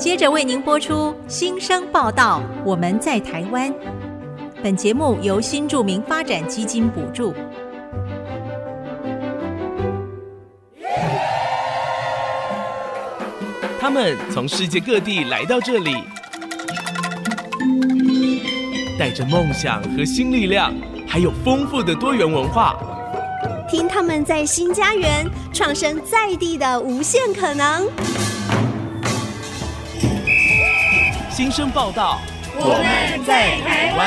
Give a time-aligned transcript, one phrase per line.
[0.00, 2.40] 接着为您播出新生报道。
[2.64, 3.70] 我们在台湾。
[4.62, 7.34] 本节目由新著名发展基金补助。
[13.78, 15.94] 他们从世界各地来到这里，
[18.98, 20.72] 带着梦想和新力量，
[21.06, 22.74] 还有丰富的多元文化。
[23.68, 27.86] 听他们在新家园创生在地的无限可能。
[31.40, 32.20] 新生报道，
[32.54, 34.06] 我们在台湾。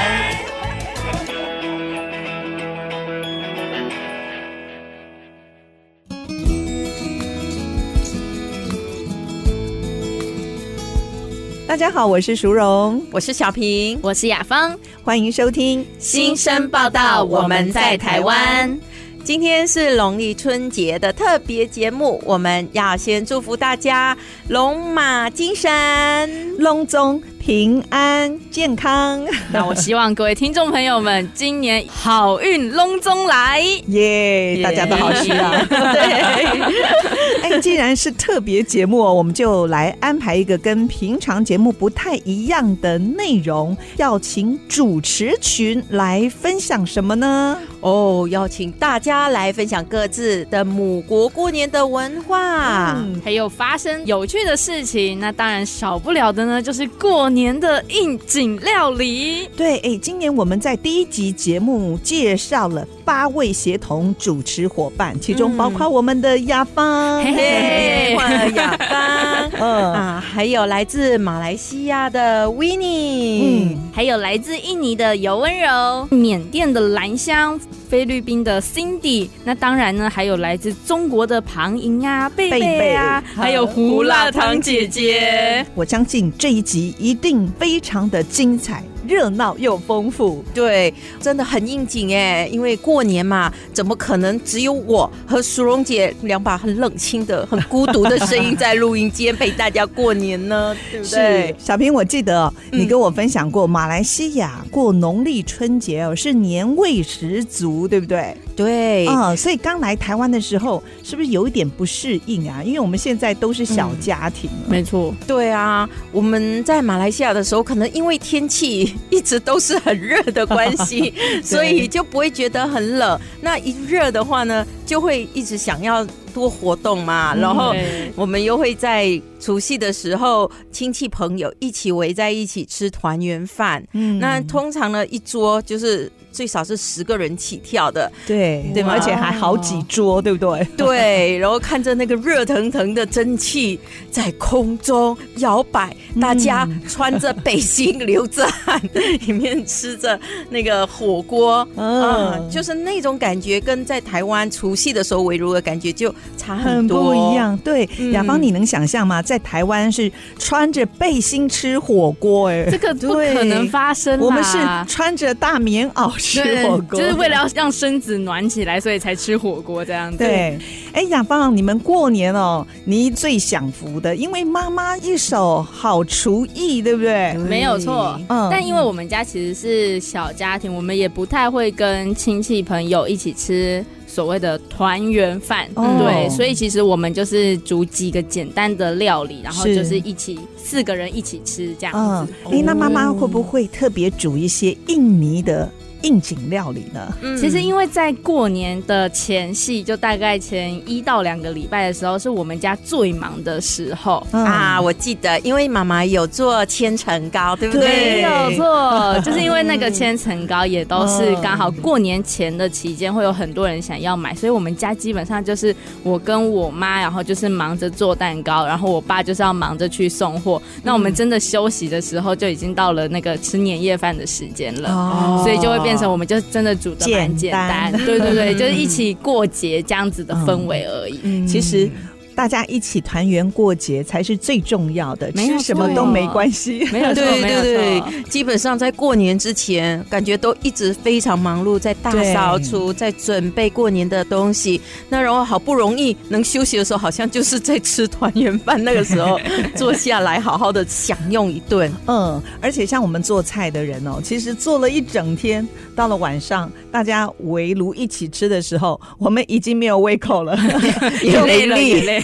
[11.68, 17.24] 大家好，我是淑荣，我是小平，我是雅芳，欢迎收听新生报道。
[17.24, 18.80] 我们在台湾，
[19.24, 24.16] 今天是农历春节的特别节目，我们要先祝福大家
[24.50, 27.22] 龙马精神，龙中。
[27.46, 35.52] 平安健康，那我希望各位听众朋友们今年好运龙中来耶！Yeah, 大家都好需要。
[35.68, 47.60] 对， 哎，既然是特别节目，我们就来安排一个跟平常节目不太一样的内容，要请主持群来分享什么呢？
[47.84, 55.20] 哦，邀请大家来分享各自的母国过年的文化，嗯，还有发生有趣的事情。
[55.20, 59.50] 那当然少不了的呢，就是过年的应景料理。
[59.58, 68.16] 对，哎，今年我们在第一集节目介绍了八位协同主持伙伴，其中包括我们的雅芳，嘿嘿，
[68.56, 77.60] 雅芳，嗯啊，还有来自马来西亚的 Winnie，嗯，还有来自印尼的尤温柔，缅甸的兰香。
[77.90, 85.64] 菲律宾的 Cindy，那当然呢，还有来自中国的庞莹啊、贝贝啊，还有胡辣汤姐姐。
[85.76, 88.84] 我相信这一集一定非常的精彩。
[89.08, 92.48] 热闹又丰富，对，真的很应景哎！
[92.52, 100.76] 因为过年嘛，怎么可能只有我和淑荣姐两把很冷清的、很孤独的声音在录音间陪大家过年呢？
[100.92, 101.56] 对不对？
[101.58, 108.36] 小平，我记得你跟我分享过，马来西亚过农历春节哦，是年味十足，对不对？
[108.56, 112.62] 对啊、嗯，所以刚来台湾的时候，是不是有一点不适应啊？
[112.64, 115.14] 因为我们现在都是小家庭，嗯、没错。
[115.26, 123.20] 对啊，我们在马来西亚的时候，可能因为天气一直都是很热的关系， 所以就不会觉得很冷。
[123.42, 127.36] 那一热的话呢，就会一直想要多活动嘛。
[127.36, 127.74] 然后
[128.16, 133.82] 我们又会在除夕的时候，亲戚朋友一起围在一起吃团圆饭。
[133.94, 136.12] 嗯，那通常呢，一桌就是。
[136.34, 138.94] 最少是十个人起跳的，对对吗？
[138.94, 140.68] 而且还好几桌，对不对？
[140.76, 143.80] 对，然后看着那个热腾腾的蒸汽
[144.10, 148.82] 在空中摇摆，大家穿着背心、流着汗，
[149.28, 157.58] 里面吃着那个火锅，嗯，就是那种感觉，跟在台湾除夕的时候围炉的感觉就差很不一样。
[157.58, 159.22] 对，雅芳，你能想象吗？
[159.22, 164.20] 在台湾是穿着背心吃火锅，哎，这个不可能发生。
[164.20, 164.58] 我们是
[164.88, 166.12] 穿着大棉袄。
[166.18, 170.18] 吃火锅就是为了要让身子暖起来，所以才吃火锅这样子。
[170.18, 170.58] 对，
[170.94, 177.34] 哎，雅芳，你们过年哦，你最享福的，因为妈妈一手好厨艺，对不对？
[177.34, 178.20] 没有错。
[178.30, 185.68] 嗯，但因为我们家其实是小家庭，我们也不太会跟亲戚朋友一起吃所谓的团圆饭。
[185.74, 192.34] 哦、对，所以其实我们就是煮几个简单的料理，然后就是一起四个人一起吃这样子。
[192.46, 195.72] 哎、嗯，那妈妈会不会特别煮一些印尼的？
[196.04, 197.14] 应景料理呢？
[197.22, 204.80] 嗯，其实因为在过年的前夕，就大概前一到两个礼拜的时候，是我们家最忙的时候、嗯、啊。
[204.82, 207.88] 我记得，因为妈妈有做千层糕，对不对？
[207.88, 220.62] 没有错，就是因为那个千层糕也都是刚好过年前的期间，会有很多人想要买，所以我们家基本上就是我跟我妈，然后就是忙着做蛋糕，然后我爸就是要忙着去送货。
[220.84, 225.93] 那我们真的休息的时候，就已经到了那个吃年夜饭的时间了，哦、所以就会变。
[226.12, 231.20] 我们就真的煮的蛮简单，对对对， 就是一起过节这样子的氛围而已。
[231.24, 231.90] 嗯，其实。
[232.36, 236.88] 大家一起团圆过节才是最重要的，吃什么都没关系。
[236.92, 244.82] 没有错，对对对，基本上在过年之前，感觉都一直非常忙碌，在大扫除，在准备过年的东西。
[245.10, 249.40] 那然后好不容易能休息的时候，好像就是在吃团圆饭那个时候，
[249.76, 251.92] 坐下来好好的享用一顿。
[252.08, 260.58] 嗯，而且像我们做菜的人哦，其实做了一整天，到了晚上大家围炉一起吃的时候，我们已经没有胃口了，
[261.22, 262.23] 也累了。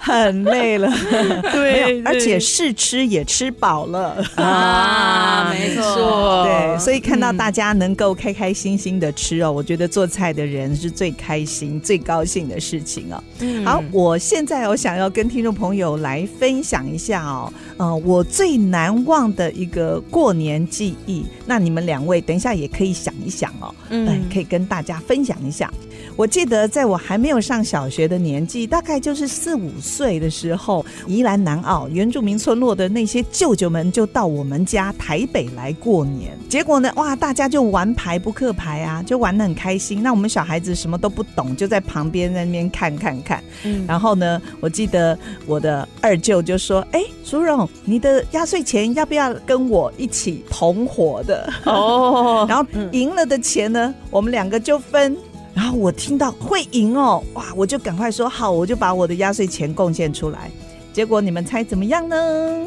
[0.00, 0.90] 很累了，
[1.52, 4.22] 对，而且试吃也吃饱了。
[4.36, 13.22] 啊，没错，对，所以看到大家能够开开心心的吃哦，我觉得做菜的人是最开心、最高兴的事情哦。
[13.64, 21.24] 好，我现在我想要跟听众朋友来分享一下哦，呃，我最难忘的一个过年记忆。
[21.46, 25.70] 那你们两位等一下也可以想一想哦，嗯，可以跟大家分享一下。
[26.16, 36.38] 我记得在我还没有上小学的年纪，大概就是四五岁的时候，宜兰南澳原住民村落的那些舅舅们就到我们家台北来过年。
[36.48, 40.02] 结果呢，哇，大家就玩牌扑克牌啊，就玩的很开心。
[40.02, 43.42] 那我们小孩子什么都不懂，就在旁边在那边看看看。
[43.64, 51.52] 嗯，然后呢，我记得我的二舅就说：“哎，苏荣，你的压岁钱要不要跟我一起同伙的？
[51.64, 55.16] 哦， 然后赢了的钱呢，我们两个就分。”
[55.54, 57.46] 然后我听到会赢哦，哇！
[57.54, 60.50] 我就赶快说好，我就把我的压岁钱贡献出来。
[60.92, 62.16] 结果你们猜怎么样呢？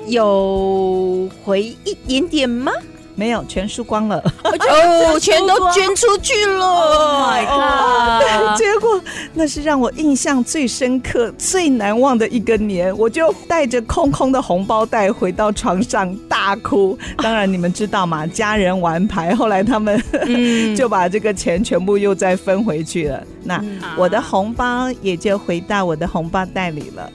[0.07, 2.71] 有回一点点吗？
[3.17, 4.23] 没有，全输光了。
[4.45, 6.65] 哦，全都捐出去了。
[6.67, 8.55] Oh my god！
[8.57, 9.01] 结果
[9.33, 12.95] 那是让我印象最深刻、最难忘的一个年。
[12.95, 16.95] 我就带着空空的红包袋回到床上大哭。
[17.17, 19.99] 当然你们知道嘛，家人玩牌，后来他们
[20.77, 23.23] 就把这个钱全部又再分回去了。
[23.43, 23.59] 那
[23.97, 27.11] 我的红包也就回到我的红包袋里了。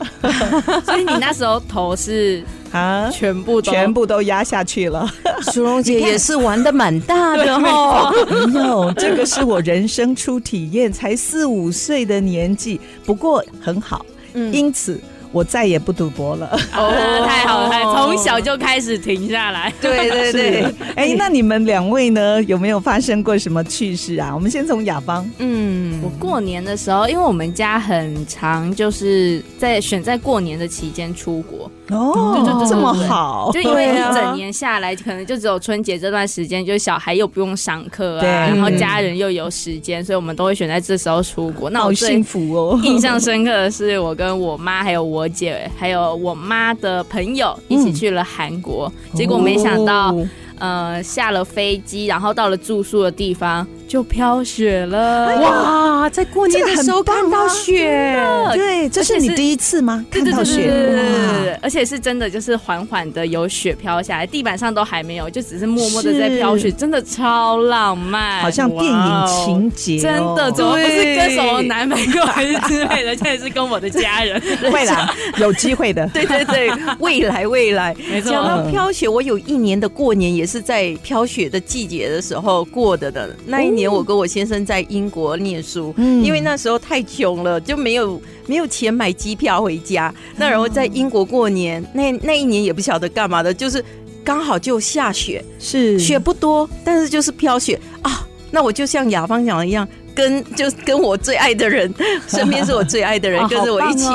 [0.84, 2.42] 所以你那时候头是？
[2.72, 3.10] 啊！
[3.12, 5.08] 全部全部都压下去了。
[5.52, 8.10] 苏荣姐也是玩的蛮大的 哦。
[8.52, 14.04] 没有，这个是我人生初体验，才四五岁的年纪，不过很好。
[14.34, 15.00] 嗯，因此。
[15.32, 16.46] 我再也不赌博了。
[16.76, 19.72] 哦，太好了，从小就开始停下来。
[19.80, 20.74] 对对对。
[20.94, 22.42] 哎，那你们两位呢？
[22.44, 24.30] 有没有发生过什么趣事啊？
[24.34, 25.28] 我们先从雅芳。
[25.38, 31.70] 嗯，我过年的时候，因为我们家很长就是在选在过年的期间出国。
[31.88, 33.50] 哦，对对对，这么好。
[33.52, 41.70] 就因为一整年下来，可能就只有春节这段时间，就是小孩又不用上课啊，然后家人又有时间，所以我们都会选在这时候出国。
[41.70, 42.80] 那我幸福哦。
[42.82, 45.21] 印象深刻的是，我跟我妈还有我。
[45.22, 50.28] 我姐还有我妈的朋友一起去了韩国，嗯、结果没想到，哦、
[50.58, 53.64] 呃，下了飞机，然后到了住宿的地方。
[53.92, 56.08] 就飘雪了哇！
[56.08, 58.18] 在过年的时候看到雪，
[58.54, 60.02] 对，这是你第一次吗？
[60.10, 69.98] 看到雪，对，而且是真的，就是缓缓的有雪飘下来，地板上都还没有，就只是默默的在飘雪，真的超浪漫，好像电影情节。
[69.98, 73.14] 真的，怎么不是跟什么男朋友还是之类的？
[73.14, 74.40] 现在是跟我的家人，
[74.72, 76.08] 会啦，有机会的。
[76.14, 78.32] 对对对，未来未来，没错。
[78.32, 83.81] 讲到飘雪，我有一年的过年也是在飘雪的季节的时候过的的那一年。
[83.82, 90.14] 年我跟我先生在英国念书，嗯，因为那时候太穷了，就没有没有钱买机票回家。
[90.36, 93.84] 那然后在英国过年，那那一年也不晓得干嘛的，就是
[94.24, 98.26] 刚好就下雪，是雪不多，但是就是飘雪啊。
[98.50, 99.88] 那我就像雅芳讲的一样。
[100.14, 101.92] 跟就跟我最爱的人，
[102.28, 104.06] 身边是我最爱的人，跟着我一起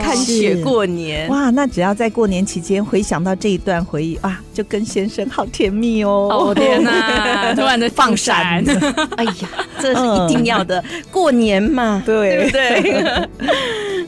[0.00, 1.28] 看雪过年。
[1.28, 6.28] 哇，那只要在过年期间回想到这一段回忆，啊，就跟先生好甜蜜哦！
[6.30, 8.64] 哦天哪， 突然的放闪，
[9.16, 9.32] 哎呀，
[9.80, 13.28] 这是一定要的，过年嘛，对不对？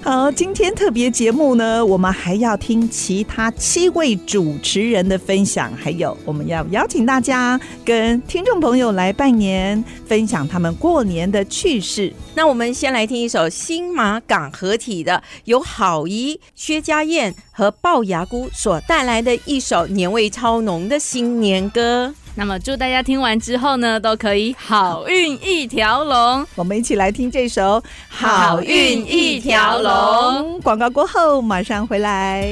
[0.09, 12.11] 好，今天特别节目呢，我们还要听其他七位主持人的分享，还有我们要邀请大家跟听众朋友来拜年，分享他们过年的趣事。
[12.35, 22.15] 那我们先来听一首新马港合体的，由郝仪、薛家燕和龅牙姑所带来的一首年味超浓的新年歌。
[22.39, 26.47] 那么祝大家听完之后呢，都可以好运一条龙。
[26.55, 30.61] 我们一起来听这首《好运一条龙》。
[30.63, 32.47] 广告过后马上回来。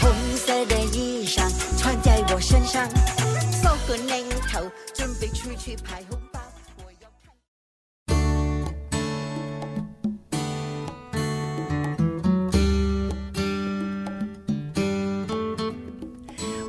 [0.00, 1.42] 红色的衣裳
[1.76, 2.88] 穿在我身上，
[3.50, 4.60] 扫个领头，
[4.94, 6.00] 准备出去派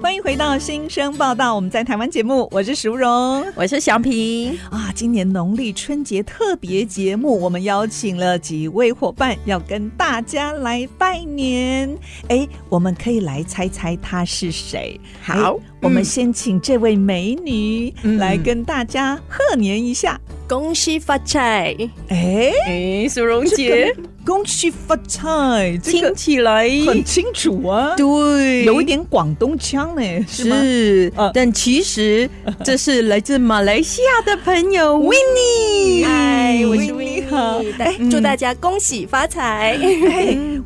[0.08, 4.90] 欢迎回到新生报道，我们在台湾节目，我是淑荣，我是小平啊。
[4.96, 11.94] 今年农历春节特别节目，我们邀请了几位伙伴，要跟大家来拜年。
[12.30, 14.98] 哎，我们可以来猜猜他是谁？
[15.22, 20.18] 好，我们先请这位美女来跟大家贺年一下。
[20.30, 21.76] 嗯恭喜发财！
[22.08, 23.94] 哎哎，淑荣姐，
[24.28, 27.96] 恭喜发财，听起来很清楚啊。
[27.96, 30.58] 对，有一点广东腔呢，是吗？
[30.62, 32.30] 是，但其实
[32.62, 36.04] 这是来自马来西亚的朋友 Winnie。
[36.04, 37.24] 嗨，我是 Winnie。
[37.30, 39.80] 好，哎，祝大家恭喜发财。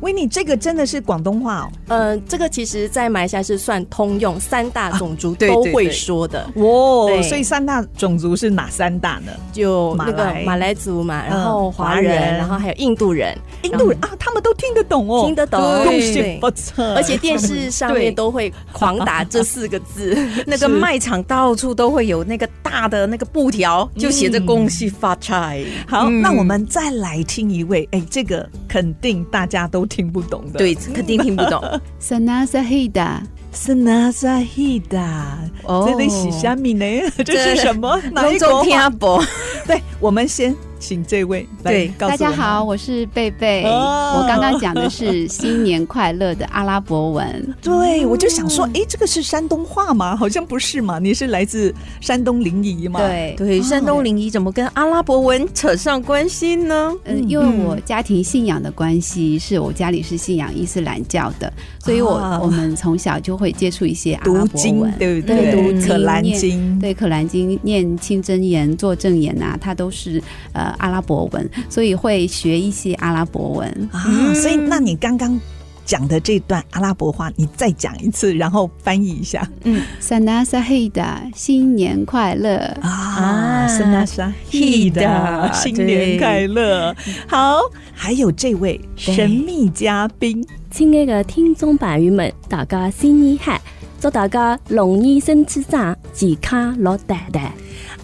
[0.02, 1.72] 维尼，这个真的是广东话哦。
[1.88, 6.44] 呃，这个其实，在马来西亚是算通用，三大种族都会说的。
[6.56, 9.32] 哇，所以三大种族是哪三大呢？
[9.52, 13.36] 就那个马来族嘛，然后华人，然后还有印度人。
[13.62, 15.60] 印度人啊，他们都听得懂哦，听得懂。
[15.84, 20.16] 恭喜发财，而且电视上面都会狂打这四个字，
[20.46, 25.64] 那个卖场到处都会有那个大的那个布条，就写着“恭喜发财”。
[25.86, 31.60] 好，那我们再来听一位，哎，这个肯定大家都听不懂的，对，肯定听不懂。
[32.00, 35.34] Sana Sahida，Sana Sahida，
[35.64, 36.86] 哦，这里是虾米呢？
[37.24, 38.00] 这是什么？
[38.12, 38.64] 哪一国？
[39.68, 40.56] 对，我们先。
[40.82, 43.62] 请这位对，大家好，我是贝贝。
[43.62, 47.54] 哦、我刚刚讲的是新年快乐的阿拉伯文。
[47.62, 50.16] 对，我就想说，哎，这个是山东话吗？
[50.16, 50.98] 好像不是嘛。
[50.98, 52.98] 你是来自山东临沂嘛？
[52.98, 56.92] 对对，山东临沂怎么跟阿拉伯文扯上关系呢？
[57.04, 62.10] 嗯，因为我家庭信仰的关系，是我家里是信仰伊斯兰教的，所以我
[62.42, 65.52] 我们从小就会接触一些阿拉伯文，对不对？
[65.52, 70.20] 读可兰经，对可兰经念清真言、做正言啊，它都是
[70.52, 70.71] 呃。
[70.78, 74.04] 阿拉伯文，所以会学一些阿拉伯文啊。
[74.34, 75.38] 所以，那你刚刚
[75.84, 79.46] 讲的这段阿拉伯话，你再讲一次，然后翻译一下。
[79.64, 86.94] 嗯，Sana Sahida，新年快乐啊！Sana Sahida，新年快乐。
[87.26, 87.60] 好，
[87.92, 93.60] 还有这位神秘嘉宾，亲爱的听众朋友们，大家新年好，
[94.02, 97.52] 祝大家龙年身体壮，健康乐呆呆。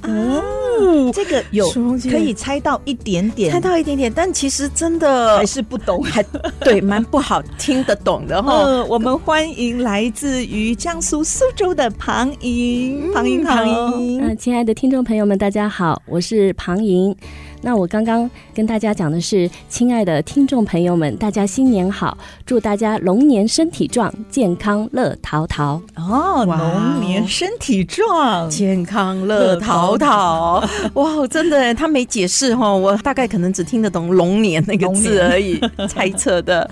[0.04, 1.68] 哦，这个有
[2.08, 6.22] 可以猜到一点点，猜到一点点，但其实真的还是不懂，还
[6.60, 8.84] 对，蛮不好听得懂的哈。
[8.84, 17.12] 我们欢迎来自于江苏苏州的庞莹，庞莹好，嗯，亲爱的听众朋友们，大家好，我是庞莹。
[17.60, 25.80] 那我刚刚跟大家讲的是，亲爱的听众朋友们，大家新年好，祝大家龙年身体壮，健康乐淘淘。
[25.96, 30.64] 哦，龙年身体壮，健康乐淘淘。
[30.94, 36.68] 哇，真的，他没解释哈，我大概可能只听得懂“龙年”那个字而已， 猜测的。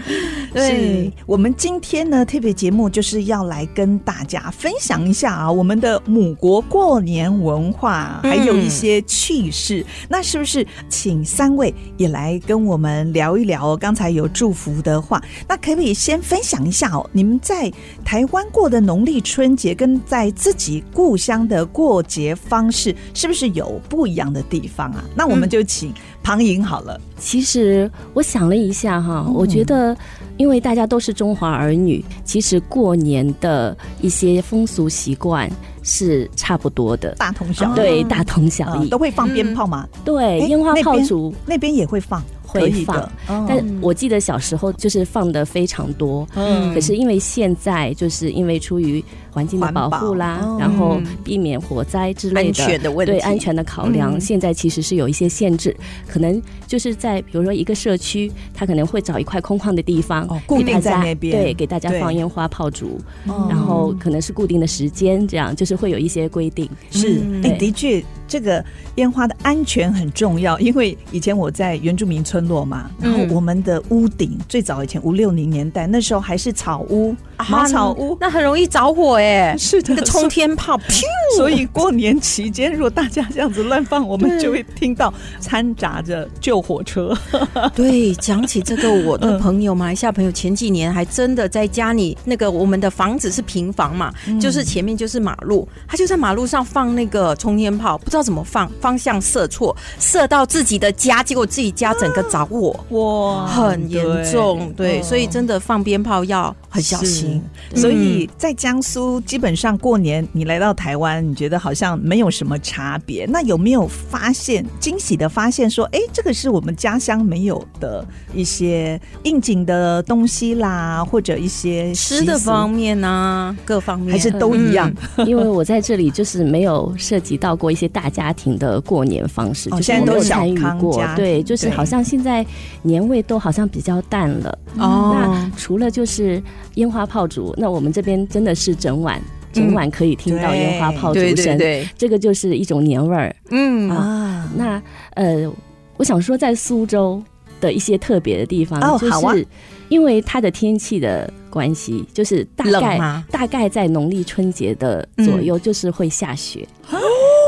[0.52, 9.80] 对，我们今天呢，特别节目就是要来跟大家分享一下啊，我们的母国过年文化，还有一些趣事。
[9.80, 10.66] 嗯、那是不是？
[10.88, 13.76] 请三位也来跟我们聊一聊。
[13.76, 17.08] 刚才有祝福的话，那可不可以先分享一下哦？
[17.12, 17.72] 你们在
[18.04, 25.04] 台湾过的农历春节，跟在自己故乡的过节方式，是不是有不一样的地方啊？
[25.14, 25.92] 那我们就请
[26.22, 27.00] 庞莹好了。
[27.18, 29.96] 其实我想了一下哈，我觉得
[30.36, 35.50] 因为大家都是中华儿女，其实过年的一些风俗习惯。
[35.88, 37.74] 是差不多的，大同小异。
[37.76, 38.88] 对，大同小异。
[38.88, 39.86] 都会放鞭炮嘛？
[40.04, 42.20] 对，烟花炮竹那边也会放。
[42.46, 46.26] 会放，但我记得小时候就是放的非常多。
[46.34, 55.76] 嗯，可是因为现在就是因为出于环境的保护啦，然后避免火灾之类的，对安全的考量，现在其实是有一些限制。
[56.06, 66.68] 可能就是在比如说一个社区，他可能会找一块空旷的地方，固定在那边，对，给大家放烟花炮竹，然后可能是固定的时间，这样就是会有一些规定。
[66.90, 68.02] 是，哎，的确。
[68.28, 68.64] 这个
[68.96, 77.14] 烟花的安全很重要，因为以前我在原住民村落嘛，然后我们的屋顶最早以前五六零年代那时候还是草屋，
[77.48, 80.78] 茅草屋，那很容易着火哎，是的，那个冲天炮，
[81.38, 87.16] 所以过年期间如果大家这样子乱放，我们就会听到掺杂着救火车。
[87.74, 98.26] 对，讲起这个，我的朋友马来西亚朋友前几年还真的在家里，那个我们的房子是平房嘛，就是前面就是马路，他就在马路上放那个冲天炮，不知道。
[98.26, 104.72] 怎么放，方向射错，射到自己的家，结果自己家整个着火，哇，很严重。
[104.76, 107.25] 对，对，所以真的放鞭炮要很小心。
[107.74, 113.26] 所以在江苏，基本上过年你来到台湾，你觉得好像没有什么差别。
[113.28, 115.70] 那有没有发现惊喜的发现？
[115.70, 118.04] 说，哎，这个是我们家乡没有的
[118.34, 123.56] 一些应景的东西啦，或者一些吃的方面呢？
[123.64, 124.92] 各方面还是都一样？
[125.26, 128.10] 因为我在这里就是没有涉及到过一些大。
[128.16, 131.04] 家庭的过年方式，就是我没有参与过。
[131.16, 132.46] 对，就是好像现在
[132.80, 134.58] 年味都好像比较淡了。
[134.78, 136.42] 哦，那除了就是
[136.76, 143.32] 烟花炮竹，那我们这边真的是整晚整晚可以听到烟花炮竹声，对，这个就是一种年味儿。
[143.50, 143.88] 嗯。
[143.88, 144.82] 啊，那
[145.14, 145.48] 呃，
[145.96, 147.22] 我想说，在苏州
[147.60, 149.46] 的一些特别的地方，就是
[149.88, 156.66] 因为它的天气的关系，就是大概大概在农历春节的左右，就是会下雪。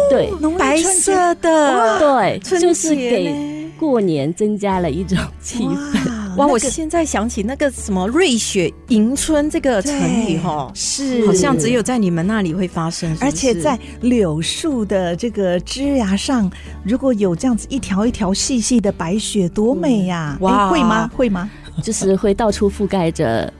[0.08, 6.36] 对，白色的，对，就是给过年增加了一种气氛。
[6.36, 6.46] 哇！
[6.48, 9.92] 我现在想起那个什么“瑞雪迎春”这个成
[10.26, 16.50] 语，哈，是好像只有在你们那里会发生，而且在柳树的这个枝芽上，
[16.84, 20.36] 如果有这样子一条一条细细的白雪，多美呀！
[20.40, 21.10] 哇，会吗？
[21.16, 21.50] 会吗？
[21.82, 23.52] 就是会到处覆盖着。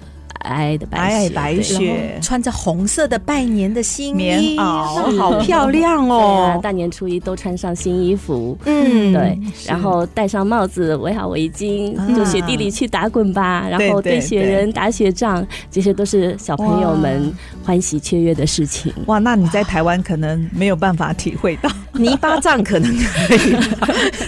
[0.45, 6.55] 皑皑的白白雪，穿着红色的拜年的新衣，棉袄，好漂亮哦！
[6.55, 17.33] 啊、大年初一都穿上新衣服，嗯，对，然后戴上帽子，围好围巾，嗯、就雪地里去打滚吧，啊、然后堆雪人打雪仗，这些都是小朋友们
[17.65, 18.93] 欢喜雀跃的事情。
[19.07, 21.69] 哇，那你在台湾可能没有办法体会到，
[21.99, 23.57] 泥巴仗可能可以，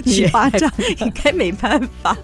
[0.05, 2.17] 泥巴仗应该没办法。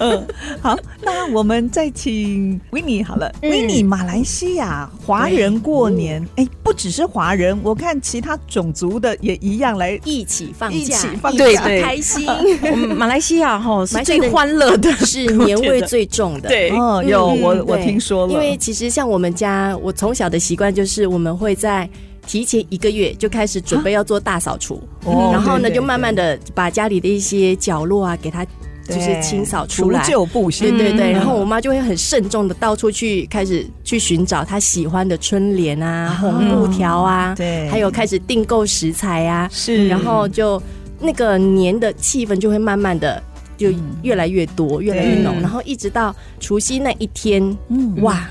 [0.00, 0.26] 嗯，
[0.60, 3.05] 好，那我们再请维尼。
[3.06, 12.26] 好了，维尼，马来西亚华人过年，哎、欸，不只是华人，我看其他种族的也一样来一起放假，一起放假，对对，开心。
[12.26, 16.48] 我们马来西亚哈是最欢乐的，是年味最重的。
[16.48, 21.88] 对，哦，有我我听说了，因为其实像我们家，我从小的习惯就是我们会在
[22.26, 28.44] 提前一个月就开始准备要做大扫除，然后呢，就慢慢的把家里的一些角落啊给它。
[28.86, 30.76] 就是清扫出来，除旧布新。
[30.76, 40.62] 对对对，然后我妈就会很慎重的到处去开始去寻找她喜欢的春联啊、红布条啊，对，还有开始订购食材啊，是，然后就
[41.00, 43.22] 那个年的气氛就会慢慢的
[43.56, 43.68] 就
[44.02, 47.56] 越来越多，越来越浓，然后一直到除夕那一天，
[48.02, 48.26] 哇。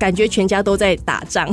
[0.00, 1.46] 感觉全家都在打仗，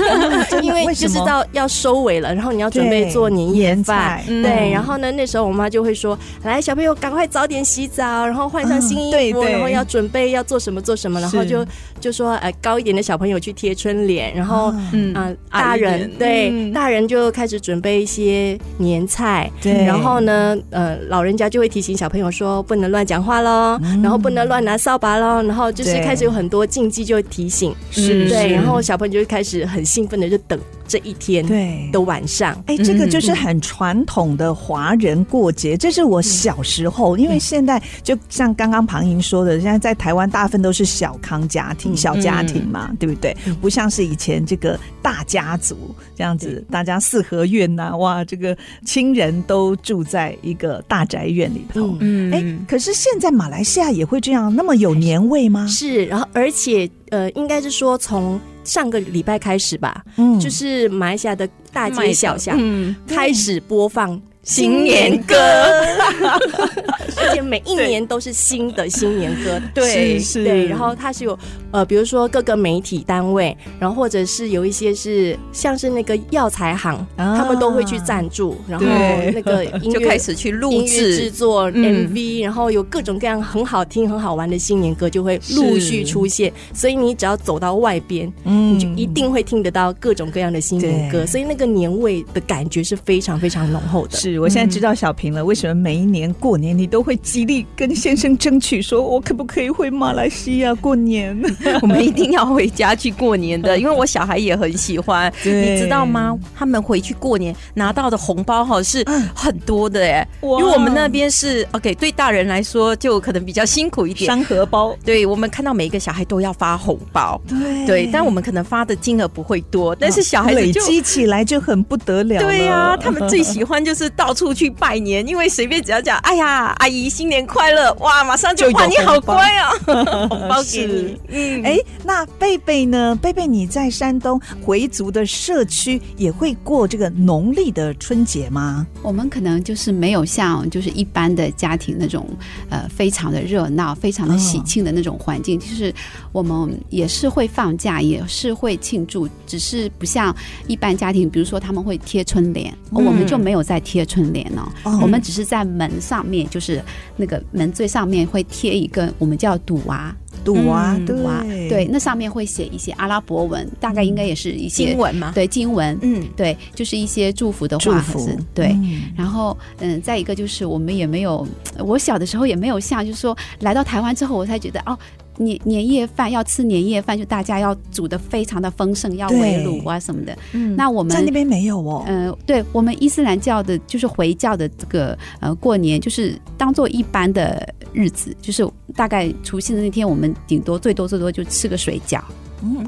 [0.62, 11.66] 因为就是到要收尾了，然后你要准备做年夜饭，对，然后呢，那时候我妈就会说：“来，小朋友，赶快早点洗澡，然后换上新衣服，然后要准备要做什么做什么，然后就
[12.00, 27.74] 就说，呃，高一点的小朋友去贴春联，然后嗯，大人对大人就开始准备一些年菜，对，然后呢，呃，老人家就会提醒小朋友说不能乱讲话喽，然后不能乱拿扫把喽，然后就是开始有很多禁忌，就会提醒。
[27.90, 30.58] 是，对，然后小朋友就会开始很兴奋的就等。
[30.92, 32.62] 这一天对的晚上。
[32.66, 35.74] 哎，这个就是很传统的华人过节。
[35.74, 43.34] 这是我小时候，因为现在就像刚刚庞莹说的，现在在台湾大部分都是小康家庭、小家庭嘛，对不对？
[43.62, 51.96] 不像是以前这个大家族这样子，大家四合院呐，哇，这个亲人都住在一个大宅院里头。
[52.00, 55.66] 嗯，哎，可是现在马来西亚也会这样，那么有年味吗？
[55.66, 56.86] 是，然后而且。
[57.12, 64.20] 呃，应该是说从上个礼拜开始吧，嗯，就是马来西亚的大街小巷，嗯，开始播放。
[64.42, 65.36] 新年歌，
[67.16, 70.66] 而且每一年都是新的新年歌， 对，是，对。
[70.66, 71.38] 然后它是有
[71.70, 78.84] 呃，比如说各个媒体单位，然后或者是有一些是像是那个药材行，他们都会去赞助，然后
[79.32, 81.16] 那个 音乐就开始去录制。
[81.16, 86.52] 制作 MV，然后有各种各样很好听、很好玩的新年歌就会陆续出现。
[86.74, 94.16] 所以你只要走到外边，嗯，你就一定会听得到各种各样的新年歌，所以那个年味的感觉是非常非常浓厚的。
[94.38, 101.36] 我现在知道小平了，为什么每一年过年你都会极力跟先生争取，说我可不可以回马来西亚过年？
[101.82, 106.38] 我们一定要回家去过年的， 因为我小孩也很喜欢，你知道吗？
[106.54, 114.96] 他们回去过年拿到的红包哈是很多的哎，因为我们那边是 OK，对大人来说就可能比较辛苦一点，山荷包。
[115.04, 122.40] 对，我们看到每一个小孩都要发红包，对对，但我们可能发的金额不会多，但是小孩子累积起来就很不得了。
[122.40, 124.10] 对呀，他们最喜欢就是。
[124.22, 129.72] 到处去拜年，因为随便只要讲，哎呀，阿姨新年快乐，哇，马上就哇，你好乖啊，
[130.30, 131.18] 红包给你。
[131.26, 133.18] 嗯，哎，那贝贝呢？
[133.20, 138.86] 贝贝，你在山东回族的社区也会过这个农历的春节吗？
[139.02, 142.24] 我们可能就是没有像就是一般的家庭那种
[142.70, 145.92] 呃非常的热闹、非常的喜庆的那种环境，就是
[146.30, 150.32] 我们也是会放假，也是会庆祝，只是不像
[150.68, 154.06] 一般家庭，比如说他们会贴春联，我们就没有在贴。
[154.12, 156.82] 春联哦，我们只是在门上面，就是
[157.16, 168.04] 那个门最上面会贴一个，我们叫赌娃，赌娃，赌娃，对，那上面会写一些阿拉伯文，大概应该也是一些经文嘛，对，经文，嗯，对，就是一些祝福的话，
[168.52, 168.76] 对。
[169.16, 171.46] 然后，嗯，再一个就是我们也没有，
[171.78, 174.98] 我小的时候也没有像，就是说来到台湾之后，我才觉得哦。
[175.38, 180.36] 年年夜饭要吃年夜饭，就大家要煮的非常的丰盛，要围炉啊什么的。
[180.52, 182.04] 嗯，那我们在那边没有哦。
[182.06, 192.20] 嗯、呃，对我们伊斯兰教的，就是回教的这个呃过年，就是当做一般的日子，就是大概除夕的那天，我们顶多最多最多就吃个水饺。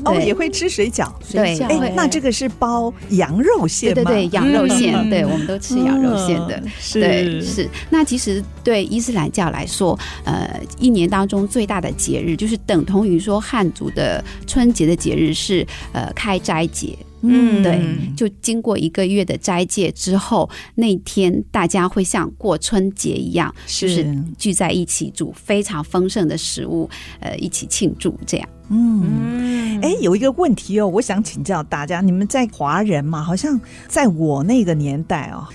[0.05, 1.11] 哦，也会吃水饺。
[1.33, 3.95] 对，哎，那这个是包羊肉馅吗？
[3.95, 5.11] 对对，羊肉馅。
[5.11, 6.63] 对，我们都吃羊肉馅的。
[6.79, 7.69] 是是。
[7.91, 16.97] 那其实对伊斯兰教来说，呃，一年当中最大的节日，就是等同于说汉族的春节的节日是呃开斋节。
[17.27, 17.81] 嗯，对，
[18.15, 26.89] 就经过一个月的斋戒之后，那天大家会像过春节一样，是就是聚在一起煮非常丰盛的食物，
[27.21, 28.49] 呃，一起庆祝这样。
[28.69, 35.47] 嗯，哎，有一个问题哦，我想请教大家，你们在华人嘛，好像在我那个年代哦，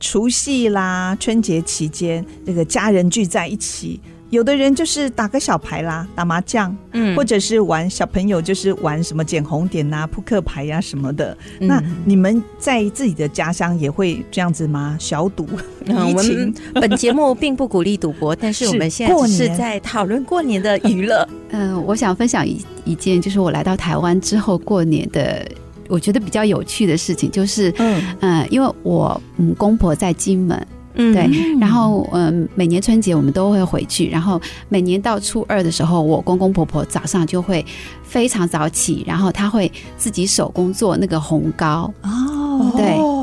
[0.00, 4.00] 除夕啦、春节期间，那个家人聚在一起。
[4.34, 11.36] 有的人就是打个小牌啦，打麻将，嗯，或者是玩小朋友就是玩什么捡红点呐、啊、扑克牌呀、啊、什么的。
[11.60, 14.96] 嗯、那你们在自己的家乡也会这样子吗？
[14.98, 15.48] 小赌
[15.86, 16.52] 怡情？
[16.74, 21.26] 本节目并不鼓励赌博，但是 我们现在是在讨论过年的娱乐。
[21.50, 25.46] 嗯、呃，我想分享一一件，就是我来到台湾之后过年的，
[25.88, 30.66] 我觉得比较有趣的事情，就是嗯嗯、呃，因为我嗯公婆在金门。
[30.94, 31.28] 嗯，对，
[31.58, 37.64] 然后嗯，每年春节我们都会回去，然后每年到初二的时候，我公公婆婆早上就会
[38.02, 41.92] 非常早起，然后他会自己手工做那个红糕。
[42.02, 43.13] 哦，对。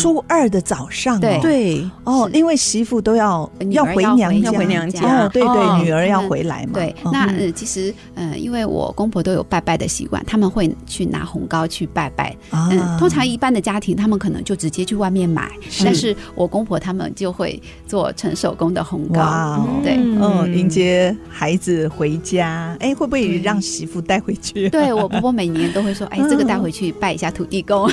[0.00, 1.38] 初二的早上，对。
[1.40, 1.90] 对。
[2.04, 6.72] 哦，因为媳妇都要要回娘家，回娘家，哦，对对，女儿要回来嘛。
[6.74, 12.34] 对，那呃，其实嗯，因为我公婆都有拜拜的习惯，他们会去拿红糕去拜拜。
[12.50, 15.50] 嗯，通常一般的家庭，他们可能就直接去外面买，
[15.84, 19.66] 但是我公婆他们就会做纯手工的红糕。
[19.82, 24.68] 对，嗯，迎接孩子回家，哎，会不会让媳妇带回去？
[24.70, 27.88] 对，我婆婆每年都会说， 哎，这个带回去拜一下土地公。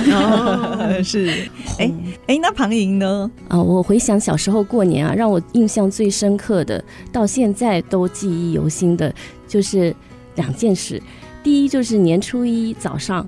[1.03, 1.88] 是， 哎。
[2.27, 3.29] 哎，那庞莹呢？
[3.47, 9.13] 啊，我回想小时候过年啊，让我印象最深刻的，到现在都记忆犹新的，
[9.47, 9.95] 就是
[10.35, 11.01] 两件事。
[11.43, 13.27] 第一，就是年初一早上，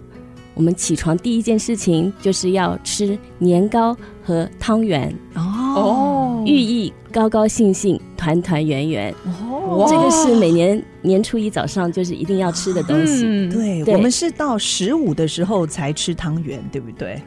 [0.53, 9.15] 我们起床第一件事情就是要吃年糕和汤圆哦，寓意高高兴兴、团团圆圆。
[9.25, 13.23] 哦，这个是每年年初一早上就是一定要吃的东西。
[13.25, 17.21] 嗯，对，对我们是到十五的时候才吃汤圆，对不对？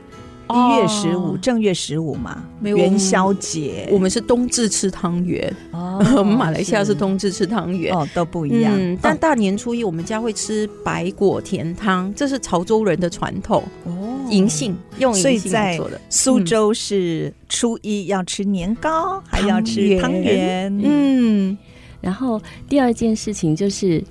[0.52, 3.88] 一月十五，正月十五嘛，元宵节。
[3.90, 8.72] 我们是冬至吃汤圆，哦，我 们马来西亚是冬至吃汤圆，哦，都不一样。
[9.00, 15.98] 但大年初一，我们家会吃白果甜汤，这是潮州人的传统哦，银杏用银杏做的。
[16.11, 20.70] 苏州是初一要吃年糕，还要吃汤圆。
[20.83, 21.57] 嗯，
[22.02, 24.04] 然后第二件事情就是，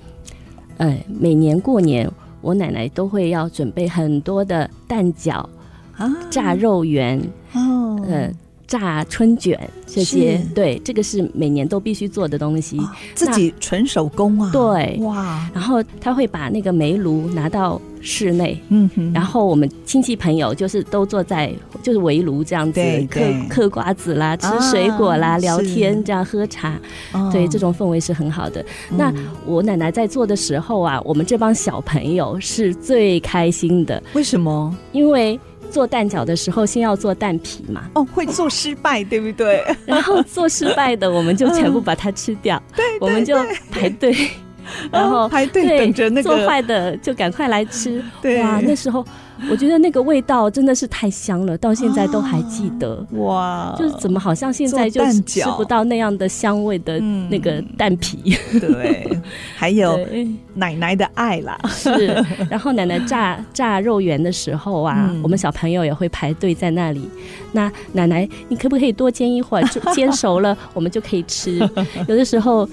[0.78, 5.46] 呃，每年过年，我奶奶都会要准备很多的蛋饺。
[6.30, 7.20] 炸肉圆，
[7.52, 8.30] 哦，呃，
[8.66, 12.80] 炸春卷这些，对，这个是每年都必须做的东西，
[13.14, 21.52] 自己纯手工啊，对，哇，然后他会把那个煤炉拿到室内，嗯哼，然后我们亲戚朋友就是都坐在
[21.82, 22.80] 就是围炉这样子，
[23.10, 26.78] 嗑嗑瓜子啦，吃水果啦，聊天这样喝茶，
[27.30, 28.64] 对，这种氛围是很好的。
[28.90, 29.12] 那
[29.46, 34.74] 我奶奶在做的时候啊，我们这帮小朋友是最开心的，为什么？
[34.92, 35.38] 因为
[35.74, 37.90] 做蛋饺的时候，先要做蛋皮嘛。
[37.94, 39.64] 哦，会做失败，对不对？
[39.84, 42.62] 然后做失败的，我们就全部把它吃掉。
[42.76, 43.36] 对，我们就
[43.72, 44.14] 排队，
[44.92, 48.00] 然后排队等着那个做坏的，就赶快来吃。
[48.22, 49.04] 对，哇，那时候。
[49.50, 53.06] 我觉得那个味道真的是太香了，到现在都还记得。
[53.12, 58.36] 哇，就是怎么好像现在就吃不到那样的香味的那个蛋皮。
[58.60, 59.06] 对，
[59.56, 59.98] 还有
[60.54, 61.58] 奶奶的爱啦。
[61.68, 67.08] 是，然后奶奶炸炸肉圆的时候啊，我们小朋友也会排队在那里。
[67.52, 69.68] 那奶奶，你可不可以多煎一会儿？
[69.68, 71.58] 就 煎熟了，我们就可以吃。
[72.08, 72.68] 有的时候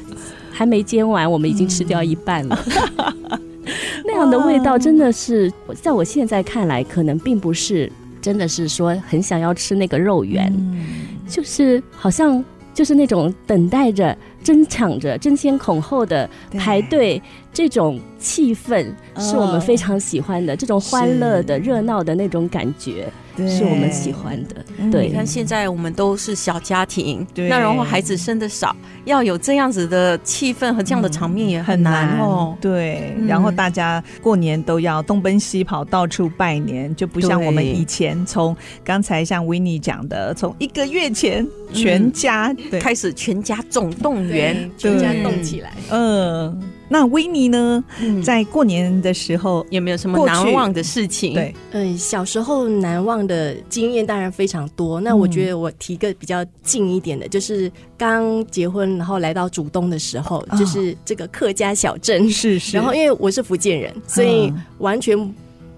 [0.52, 2.60] 还没煎完，我们已经吃掉一半了。
[4.06, 10.86] 那样的味道真的是，在我现在看来，可能并不是真的是说很想要吃那个肉圆，嗯、
[11.28, 18.86] 就是好像就是那种等待着、争抢着、争先恐后的排队这种气氛，
[19.18, 23.12] 是我们非常喜欢的，哦、这种欢乐的、热闹的那种感觉。
[23.38, 24.56] 是我们喜欢的。
[24.92, 32.58] 对，你看现在我们都是小家庭，对，那然后孩子生的少，要有这样子的气氛和这样的场面也很难哦。
[32.60, 45.74] 对，然后大家过年都要东奔西跑，到处拜年，就不像我们以前从刚才像维尼讲的，从一个月前全家开始全家总动员，全家动起来。
[45.90, 46.62] 嗯。
[46.92, 47.82] 那维尼呢？
[48.22, 51.34] 在过年的时候有没有什么难忘的事情？
[51.34, 55.00] 对，嗯，小时候难忘的经验当然非常多。
[55.00, 62.30] 那我觉得我提个比较近一点的，就是刚结婚然后来到竹东的时候，就是这个客家小镇。
[62.30, 62.76] 是是。
[62.76, 65.18] 然后因为我是福建人，所以完全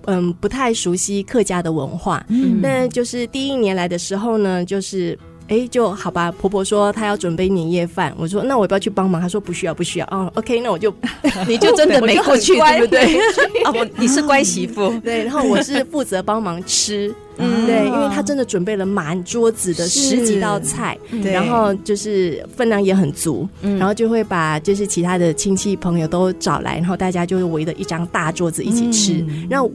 [0.06, 2.26] 嗯不太熟悉客家的文化。
[2.30, 2.60] 嗯。
[2.60, 5.16] 那就是第一年来的时候呢，就是。
[5.48, 6.32] 哎，就好吧。
[6.32, 9.22] 婆婆说她要准备年夜饭，我说那我要不要去帮忙？
[9.22, 10.06] 她说不需要，不需要。
[10.08, 10.94] 哦，OK，那我就
[11.48, 13.18] 你就真的 没过去，对不对？
[13.66, 15.24] 哦，你是乖媳妇，对。
[15.24, 29.70] 然后我是负责帮忙吃，嗯，对，因为她真的准备了满桌子的十几道菜，然后就是分量也很足，然后就会把就是其他的亲戚朋友都找来，然后大家就围着一张大桌子一起吃，然后。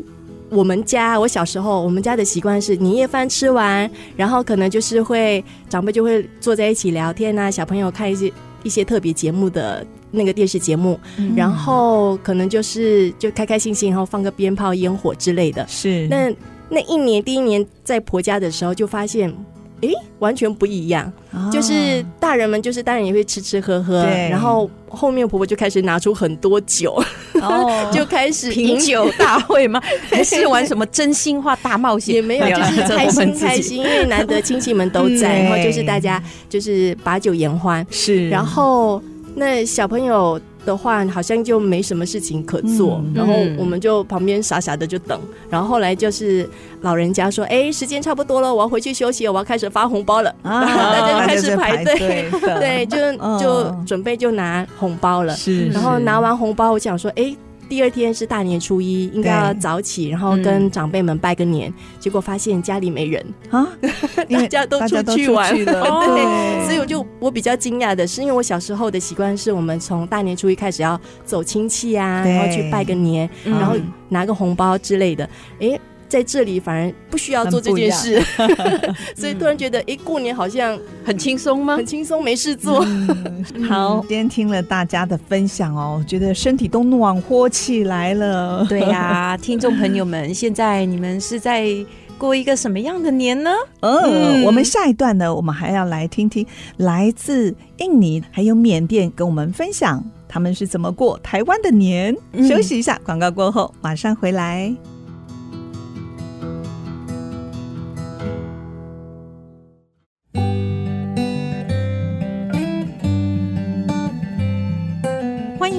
[0.51, 8.33] 我们家，我小时候，我们家的习惯是年夜饭吃完，然后可能就是会长辈就会坐在一起聊天啊，小朋友看一些
[8.63, 15.67] 一些特别节目的那个电视节目，嗯、然后可能就是就开开心心，然后放个鞭炮、烟火之类的。
[15.69, 16.07] 是。
[16.09, 16.35] 那
[16.69, 19.35] 那一年第一年在婆家的时候，就发现。
[19.83, 27.01] 诶，完全不一样，哦、就是大人们就是当然也会吃吃喝喝，然后后面婆婆就开始拿出很多酒，
[27.41, 29.11] 哦， 就开始品酒。
[29.19, 29.81] 大会吗？
[30.11, 32.15] 还是玩什么真心话大冒险？
[32.17, 39.03] 也没有，就是开心开心，因为难得亲戚们都在，然后就是大家就是把酒言欢，是，然后
[39.35, 40.41] 那小朋友。
[40.65, 46.49] 的话好像就没什么事情可做，嗯、然后我们就旁边傻傻的就等，然后后来就是
[46.83, 50.35] 老人家说：“哎，时间差不多了，我要回去休息，我要开始发红包了。
[50.43, 52.29] 啊”然 后大家就开始排队，
[52.61, 52.99] 对，就
[53.39, 55.35] 就准备就拿红包了。
[55.35, 57.35] 是，然后拿完红包，我想说：“哎。”
[57.69, 61.73] 第二天是大年初一，应该要早起，然后跟长辈们拜个年。
[61.99, 63.69] 结果发现家里没人啊，
[64.29, 65.83] 大家都出去玩了。
[66.07, 73.77] 对，所以我就我比较惊讶的是，因为我小时候的习惯是我们从大年初一开始要走亲戚啊，然后去拜个年，然后
[74.09, 75.29] 拿个红包之类的。
[75.61, 75.79] 哎。
[76.09, 78.23] 在这里反而不需要做这件事，
[79.15, 81.77] 所以突然觉得，哎，过年好像很轻松吗？
[81.77, 82.85] 很轻松，没事做。
[82.85, 88.65] 嗯、 好，今天听了大家的分享哦，觉得身体都暖和起来了。
[88.69, 91.69] 对呀、啊， 听众朋友们，现在你们是在
[92.17, 93.51] 过一个什么样的年呢？
[93.81, 96.47] 哦、嗯，我们下一段呢，我们还要来听听
[96.79, 102.17] 来自印尼还有缅甸跟我们分享他们是怎么过台湾的年。
[102.33, 104.75] 嗯、休息一下，广告过后马上回来。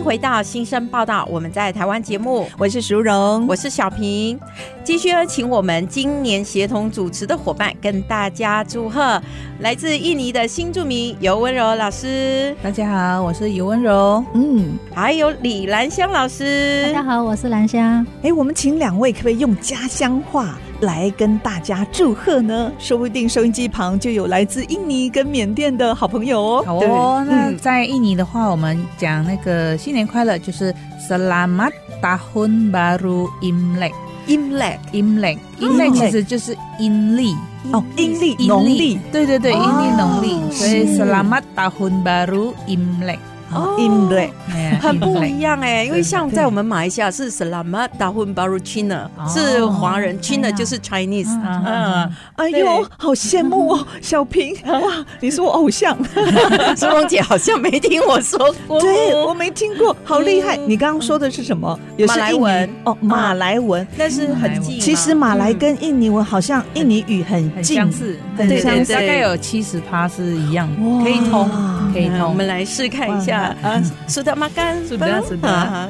[0.10, 4.39] 回到新生报道，我们在台湾节目，我是淑荣，我是小平，
[4.84, 9.22] 继续邀，请我们今年协同主持的伙伴跟大家祝贺，
[9.60, 20.58] 来自印尼的新住民尤温柔老师，大家好，我是尤温柔，嗯，还有李兰香老师，大家好，我是兰香，哎，我们请两位可不可以用家乡话？
[20.81, 26.63] 来跟大家祝贺呢，说不定收音机旁就有来自印尼跟缅甸的好朋友哦。
[26.65, 30.73] 好哦，那在印尼的话，我们讲那个新年快乐，就是
[31.09, 33.93] Selamat Tahun Baru Imlek。
[34.27, 37.35] Imlek，Imlek，Imlek 其实就是阴历。
[37.71, 43.17] 哦，阴历农历，对对对，阴历农历，所以 Selamat Tahun Baru Imlek。
[43.53, 43.75] 哦，
[44.09, 44.31] 对，
[44.79, 51.29] 很不一样哎，因为像在我们马来西亚是 Selamat Tahun Baru Cina，是华人 China 就是 Chinese。
[51.65, 55.97] 嗯，哎呦，好羡慕哦，小平， 哇，你是我偶像。
[56.77, 60.55] 苏荣姐好像没听我说过，对，我没听过，好厉害。
[60.55, 61.77] 你刚刚说的是什么？
[62.07, 62.69] 马来文。
[62.83, 64.79] 哦，马来文，但是很近。
[64.79, 70.69] 其实马来跟印尼文好像印尼语很近，相似，很相似，大概有七十趴是一样，
[71.03, 71.49] 可以通，
[71.93, 72.21] 可以通。
[72.29, 73.38] 我们来试看一下。
[73.62, 75.49] 啊，苏德玛干，苏德苏德，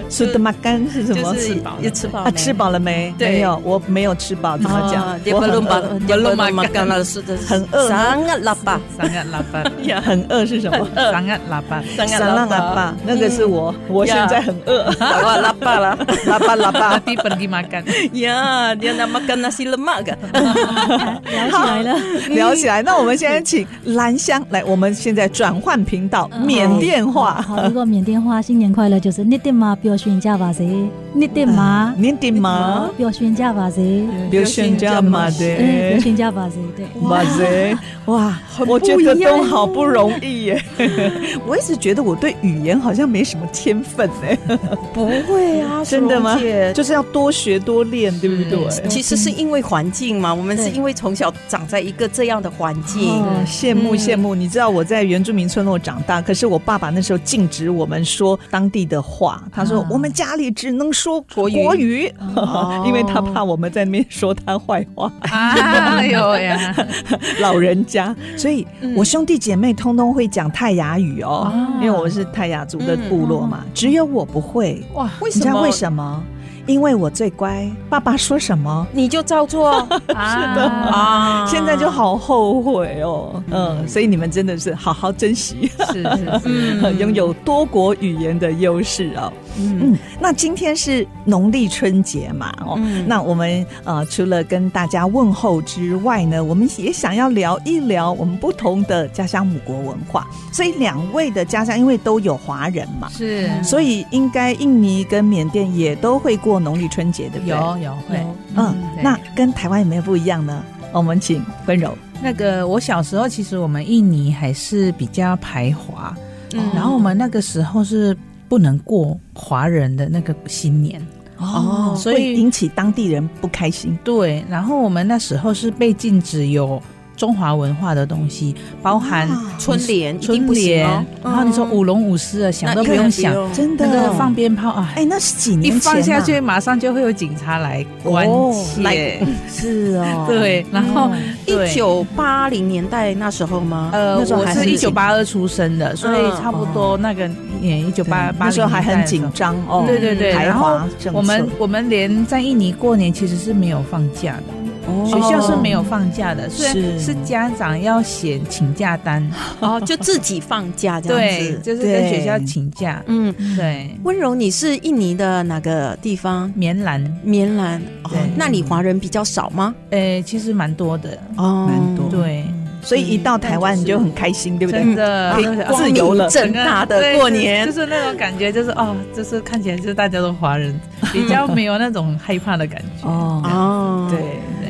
[0.09, 1.35] 苏德玛干是什么？
[1.35, 2.31] 吃饱，了吃饱啊？
[2.31, 3.13] 吃饱了没？
[3.17, 4.57] 没有，我没有吃饱。
[4.57, 5.03] 怎么讲？
[5.33, 7.87] 我很饿，苏德玛干了，是的，很饿。
[7.89, 10.87] 三个喇叭，三个喇叭，很饿是什么？
[10.95, 14.89] 三个喇叭，三个喇叭，那个是我，我现在很饿。
[14.91, 17.83] 喇叭了，喇叭喇叭，第本地玛干
[18.13, 20.17] 呀，你那玛干那是了玛干，
[21.23, 22.81] 聊起来了，聊起来。
[22.81, 27.38] 那我们现在请兰香来，我们现在转换频道，缅甸话。
[27.41, 30.65] 好，如果缅甸话新年快乐就是你的妈表宣家吧谁，
[31.13, 35.57] 你的妈， 你的妈表宣家吧谁，表宣家嘛噻，
[35.91, 37.23] 表宣家吧噻，对，哇。
[37.23, 40.61] 塞，哇，我觉得都好不容易耶。
[41.45, 44.35] 我一直觉得我对语言好像没什么天分哎，
[44.93, 46.39] 不会啊，真的吗？
[46.73, 48.87] 就是要多学多练，对不对？
[48.89, 54.33] 其实是因为环境嘛，我们是因为从小长在一个这样的环境，羡慕羡慕。
[54.33, 57.19] 你知道我在原住民村落长大，可是我爸爸那时候。
[57.29, 59.43] 禁止我们说当地的话。
[59.51, 65.11] 他说我们家里只能说国语，国语哦、 因为他怕我们在那边说他坏话。
[65.21, 66.75] 哎呦呀，
[67.39, 68.65] 老人家，所以
[68.95, 74.83] 我兄弟姐妹通通会讲泰雅语哦，嗯、因为我们是泰雅族的部落嘛，嗯、只有我不会。
[74.95, 75.39] 哇，为什么？
[75.39, 76.23] 你知道为什么？
[76.69, 78.85] 因为我最乖，爸爸说什么？
[78.91, 79.81] 你就照做。
[79.89, 80.13] 是
[80.55, 80.69] 的。
[80.69, 83.43] 啊，现在就好后悔哦。
[83.49, 89.33] 嗯，所以你们真的是好好珍惜，是是是， 拥有多国语言的优势哦。
[89.57, 100.27] 嗯，那今天是农历春节嘛，哦，嗯、那我们呃除了跟大家问候之外呢，我们也想要聊一聊我们不同的家乡母国文化。
[100.53, 107.55] 所以两位的家乡因为都有华人嘛，是，所以应该印尼跟缅甸也都会过农历春节，对不对？
[107.55, 110.63] 有有会，嗯，那跟台湾有没有不一样呢？
[110.91, 111.97] 我们请温柔。
[112.21, 116.15] 那个我小时候其实我们印尼还是比较排华，
[116.53, 118.17] 嗯，然后我们那个时候是。
[118.49, 120.99] 不能过华人的那个新年
[121.37, 123.95] 哦，所以引起当地人不开心。
[124.03, 126.81] 对，然后我们那时候是被禁止有。
[127.19, 129.29] 中华文化的东西，包含
[129.59, 130.87] 春联、春联，
[131.21, 134.93] 然后你说舞龙舞狮的，想都不用想，真的那个放鞭炮啊！
[134.95, 138.25] 哎，那是几年前一放下去，马上就会有警察来关
[138.73, 139.19] 切。
[139.51, 140.65] 是哦， 对。
[140.71, 141.11] 然后
[141.45, 143.89] 一九八零年代那时候吗？
[143.91, 147.29] 呃，我是一九八二出生的，所以差不多那个
[147.59, 149.83] 年一九八八那时候还很紧张哦。
[149.85, 150.79] 对对对，然后
[151.11, 154.58] 我们我们连在印尼过年其实是没有放假的。
[155.05, 159.27] 学校是没有放假的，是是家长要写请假单，
[159.59, 163.01] 哦，就自己放假这样子，对，就是跟学校请假。
[163.07, 163.95] 嗯，对。
[164.03, 166.51] 温柔，你是印尼的哪个地方？
[166.55, 167.81] 棉兰，棉兰。
[168.03, 169.73] 哦，那里华人比较少吗？
[169.91, 172.09] 诶，其实蛮多的，哦，蛮多。
[172.09, 172.43] 对。
[172.81, 174.79] 所以一到台湾你就很开心，对不对？
[174.79, 180.73] 真的，可以自由了，正大的 过年，就是那种感觉，就是哦，就是看起来就是大家都华人，
[181.11, 183.05] 比较没有那种害怕的感觉。
[183.05, 184.19] 哦哦，对。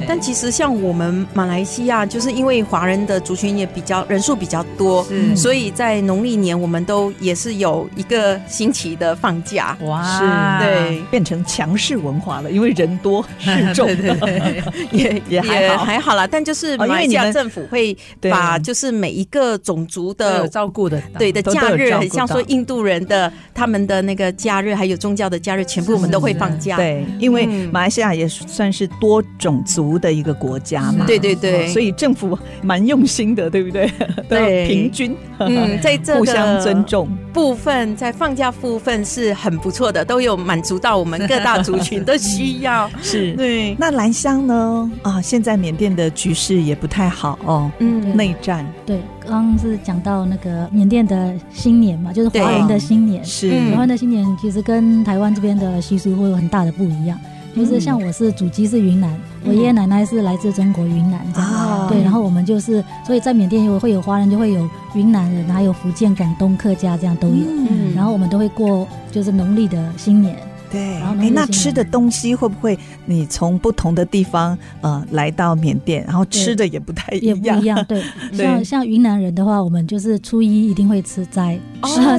[0.10, 9.78] 但其实像我们马来西亚，就是因为华人的族群也比较人数比较多，所以在农历年我们都也是有一个星期的放假。
[9.82, 13.88] 哇，是，对，变成强势文化了，因为人多势众，
[14.92, 16.26] 也也还好还好啦。
[16.26, 17.96] 但就是马来西亚政府会。
[18.32, 26.78] 把就是每一个种族的照顾的对的假日，很像说印度人的他们的那个假日，还有宗教的假日，全部我们都会放假。
[26.78, 31.06] 对，因为马来西亚也算是多种族的一个国家嘛。
[31.06, 33.92] 对对对，所以政府蛮用心的，对不对？
[34.28, 42.90] 对，平均嗯， 在这互相尊重部分，在放假部分是很不错的，都有满足到我们各大族群的需要。
[43.02, 43.76] 是，对。
[43.80, 44.92] 那兰香呢？
[45.02, 47.72] 啊，现在缅甸的局势也不太好哦。
[47.80, 48.66] 嗯，内战。
[48.86, 53.24] 对，刚刚是讲到那个缅甸的新年嘛，就是华人的新年。
[53.24, 57.18] 是，华人的新年其实跟台湾这边的习俗会有很大的不一样。
[57.60, 61.90] 就是像我是祖籍是云南，我爷爷奶奶是来自中国云南这样。
[61.90, 67.44] 对，然后我们就是，所以在缅甸有会有华人，就会有云南人，还有福建、广东、客家这样都有。
[67.70, 70.38] 嗯，然后我们都会过就是农历的新年。
[70.72, 77.28] 对，哎，那吃的东西会不会你从不同的地方呃来到缅甸，然后吃的也不太一样？
[77.28, 78.04] 也不一样，对。
[78.38, 81.60] 像像云南人的话，我们就是初一一定会吃斋，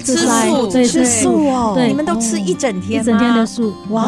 [0.01, 1.73] 吃素，吃素哦。
[1.75, 3.73] 对，你们都吃一整天，一整天的素。
[3.91, 4.03] 哇，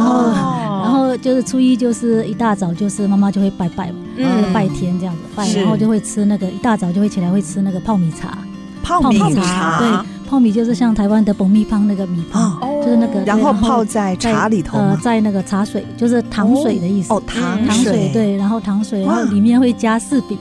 [0.83, 8.37] 然后就是初一就是一大早就是妈妈就会拜拜，嗯，拜天这样子拜，然后就会吃那个一大早就会起来会吃那个泡米茶，
[8.83, 10.07] 泡米茶，对。
[10.33, 17.13] 泡米就是像台湾的蜂蜜汤那个米泡，就是那个，然后泡在茶里头，呃，在那个茶水，就是糖水的意思。
[17.13, 20.39] 哦，糖糖水，对，然后糖水，然后里面会加柿饼。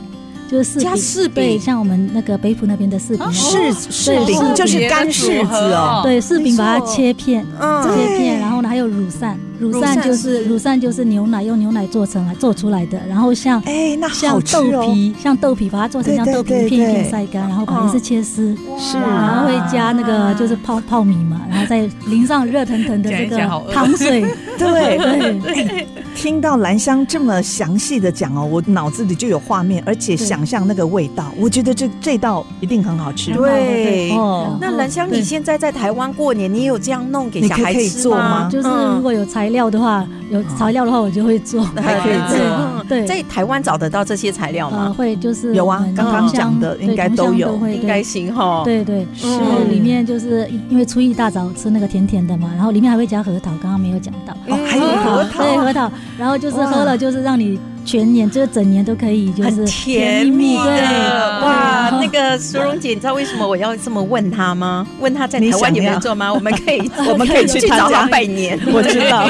[0.49, 4.39] 就是柿饼，柿饼，对，像我们那个北浦那边的柿饼，柿柿饼。
[4.55, 5.99] 就是干柿子哦。
[6.03, 7.45] 对，柿饼把它切片，
[7.83, 12.99] 切片，然后呢还有乳扇，乳扇就是乳扇就是牛奶，用牛奶做成来做出来的。
[13.07, 23.37] 然后像哎，那像豆皮，像豆皮把它做成像豆皮一片一片晒干，然后把它是切丝，是，然后会加那个就是泡泡米嘛，然后再淋上热腾腾的这个
[23.73, 24.25] 糖水，
[24.57, 25.87] 对对。
[26.13, 33.31] 听到兰香这么详细的讲哦，我脑子里就有画面，而且想象那个味道，我觉得这这道一定很好吃。
[33.31, 38.49] 对哦，那兰香你现在在台湾过年，你有这样弄给小孩吃吗？
[38.51, 42.83] 就是如果有材料的话，有材料的话我就会做，还可以做。
[42.89, 44.93] 对，在台湾找得到这些材料吗？
[44.97, 48.63] 会，就是有啊，刚刚讲的应该都有，应该行哈。
[48.65, 49.27] 对对，是
[49.69, 55.91] 里面就是因为初一大早吃那个甜甜的嘛，然后里面还会加核桃，刚刚没有讲到，哦还有核桃，对核桃。
[56.17, 61.89] 然后就是喝了，就是让你全年就是整年都可以，就是甜蜜的哇！
[62.01, 64.87] 那个苏荣姐，你知道为什么我要这么问她吗？
[64.99, 66.31] 问她在台湾有没有做吗？
[66.33, 68.59] 我们可以， 我们可以去找她拜年。
[68.71, 69.29] 我知道。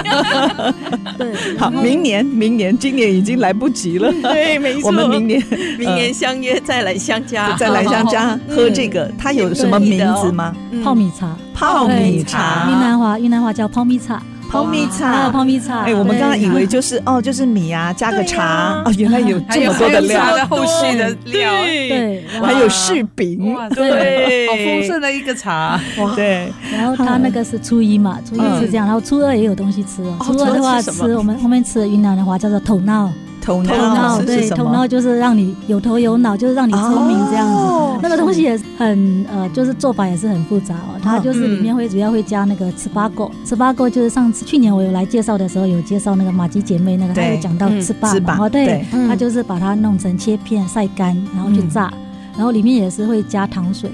[1.17, 4.11] 对，好，明年，明年，今年已经来不及了。
[4.21, 4.87] 对，没错。
[4.87, 5.41] 我们明年，
[5.77, 9.11] 明年相约再来相加，再来相加喝这个。
[9.17, 10.55] 它有什么名字吗？
[10.83, 12.67] 泡米茶，泡米茶。
[12.69, 14.21] 云南话，云南话叫泡米茶。
[14.51, 15.83] 泡米茶，泡米茶。
[15.83, 18.81] 哎，我们刚刚以为就是 哦，就是米啊，加个茶。
[18.83, 25.79] 哦，原来有这么多的料，后续的料，对，还有柿饼，对，好丰盛的一个茶。
[25.99, 26.51] 哇，对。
[26.69, 30.03] 然后他那个是初一嘛，初一是这样，然后初二也有东西吃。
[30.21, 33.09] 初二的话吃我们后面吃的云南的话叫做头脑。
[33.43, 37.99] 头脑对，头脑就是让你有头有脑，就是让你聪明这样子。
[38.03, 40.99] 那个东西也很呃，就是做法也是很复杂哦。
[41.01, 51.93] 它就是里面会主要会加那个糍粑粿，糍粑粿就是上次去年我有来介绍的时候有介绍那个马吉姐妹那个，她有讲到糍粑，哦对，她就是把它弄成切片晒干，然后去炸，
[52.35, 53.91] 然后里面也是会加糖水，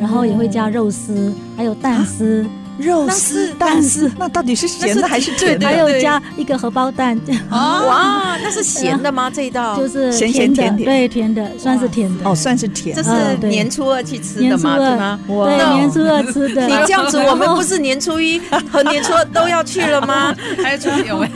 [0.00, 2.44] 然后也会加肉丝，还有蛋丝。
[2.80, 5.66] 肉丝蛋丝，那到底是咸的还是甜的？
[5.66, 7.18] 还有加一个荷包蛋。
[7.50, 9.30] 哇， 那是咸的吗？
[9.30, 12.28] 这一道就是咸咸甜甜，对，甜的，算是甜的。
[12.28, 12.96] 哦，算是甜。
[12.96, 15.18] 这是年初二去吃的吗？
[15.26, 16.66] 对，年初二吃的。
[16.70, 20.34] 你这样子，我们不是年初一和年初二都要去了吗？
[20.62, 21.28] 还有初几有没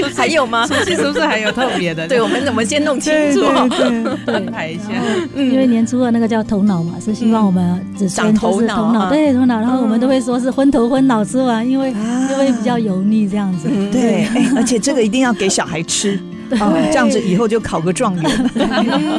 [0.00, 0.08] 有？
[0.16, 0.66] 还有吗？
[0.66, 2.08] 除夕是不是还有特别的？
[2.08, 3.44] 对，我们怎么先弄清楚？
[4.26, 4.84] 安排一下。
[5.34, 10.77] 因为年初二那个叫头脑嘛，是希望我们子孙就是头脑，对头脑，然后我们都会说是昏头。
[10.78, 13.68] 头昏脑吃完，因为因为比较油腻这样子。
[13.90, 16.16] 对，而且这个一定要给小孩吃，
[16.48, 18.50] 这样子以后就考个状元。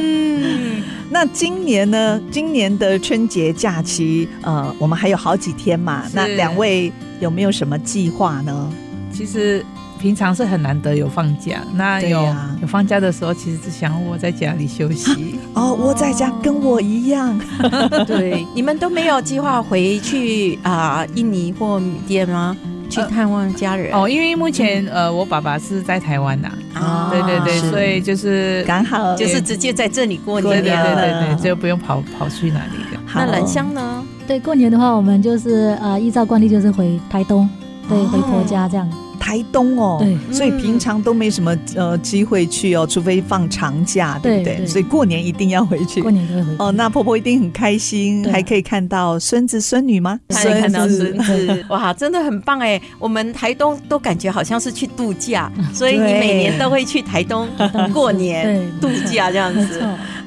[0.00, 2.18] 嗯，那今年呢？
[2.30, 6.04] 今年的春节假期，呃，我们还有好几天嘛。
[6.14, 6.90] 那两位
[7.20, 8.72] 有没有什么计划呢？
[9.12, 9.62] 其实。
[10.00, 15.38] 平常是很难得有放假，那有、啊、有放假的时候，其实只想窝在家里休息。
[15.54, 17.38] 哦，窝在家跟我一样。
[18.06, 22.56] 对，你们都没有计划回去啊、呃，印尼或缅甸吗？
[22.88, 23.92] 去探望家人？
[23.92, 26.50] 呃、哦，因为目前呃，我爸爸是在台湾呐。
[26.74, 30.62] 啊，对对对，所以就是刚好就是直接在这里过年。
[30.62, 32.98] 对对对对对，就不用跑跑去哪里的。
[33.14, 34.02] 那兰香呢？
[34.26, 37.48] 对，过年的话，我们就是呃，依照惯例就是回台东，
[37.88, 38.88] 对，回婆家这样。
[39.20, 44.66] 台东哦，对，所以平常都没什么呃机会去哦，除非放长假，对不对？
[44.66, 46.72] 所以过年一定要回去，过年都会回去哦。
[46.72, 50.18] 那婆婆一定很开心，还可以看到孙子孙女吗？
[50.28, 52.80] 可以看到孙子， 哇，真的很棒哎！
[52.98, 57.46] 我们台东都感觉好像是去度假， 所以你每年都会去台东
[57.92, 59.82] 过年度假这样子。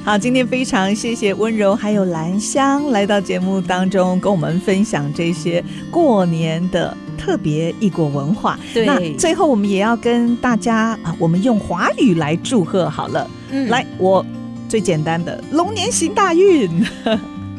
[0.06, 8.60] 好，今天非常谢谢温柔还有兰香来到节目当中，跟我们分享这些过年的特别异国文化。
[8.74, 13.30] 对，那最后我们也要跟大家啊，我们用华语来祝贺好了。
[13.50, 14.26] 嗯，来，我
[14.68, 16.70] 最简单的，龙年行大运，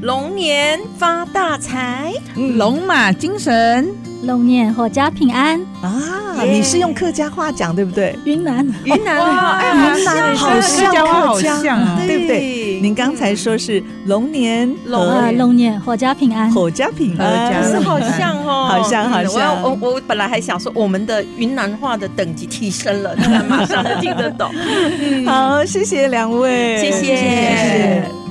[0.05, 2.13] 龙年发大财，
[2.59, 3.89] 龙马精神。
[4.25, 6.43] 龙年阖家平安啊！
[6.45, 8.15] 你是用客家话讲对不对？
[8.27, 12.81] 云南，云南话，哎，云南好像客家话，好像，对不对？
[12.83, 19.63] 您刚才说是龙年龙龙年阖家平安，阖家平安，是好像哦，好像好像。
[19.63, 24.51] 我我本来还想说，我们的云南话的等级提升了， 他马上就听得懂。
[25.25, 28.24] 好，谢谢两位，谢谢。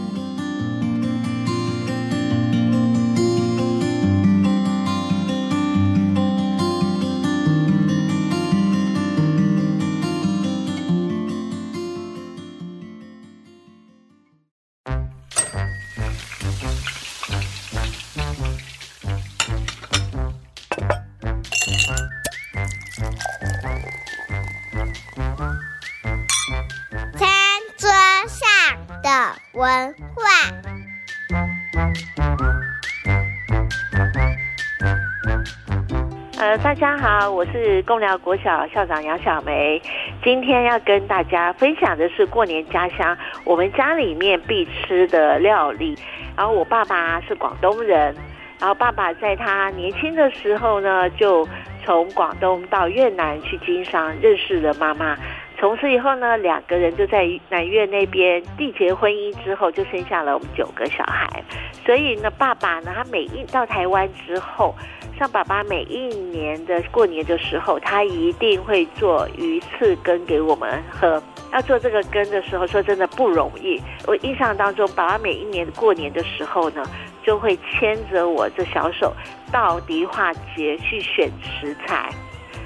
[36.38, 39.82] 呃大家好，我是贡寮国小校长杨小梅。
[40.24, 45.98] 今天要跟大家分享的是过年家乡我们家里面必吃的料理。
[46.38, 48.16] 然后我爸爸是广东人，
[48.60, 51.48] 然后爸爸在他年轻的时候呢，就
[51.84, 55.18] 从广东到越南去经商，认识了妈妈。
[55.64, 61.42] 从此以后呢，两个人就在南越那边缔结婚姻之后，就生下了我们九个小孩。
[61.86, 64.76] 所以呢，爸爸呢，他每一到台湾之后。
[65.18, 71.24] 像爸爸每一年的过年的时候，他一定会做鱼翅羹给我们喝。
[71.54, 73.82] 要做这个羹的时候，说真的不容易。
[74.06, 76.84] 我印象当中，爸爸每一年过年的时候呢，
[77.24, 79.14] 就会牵着我这小手
[79.50, 82.10] 到迪化街去选食材，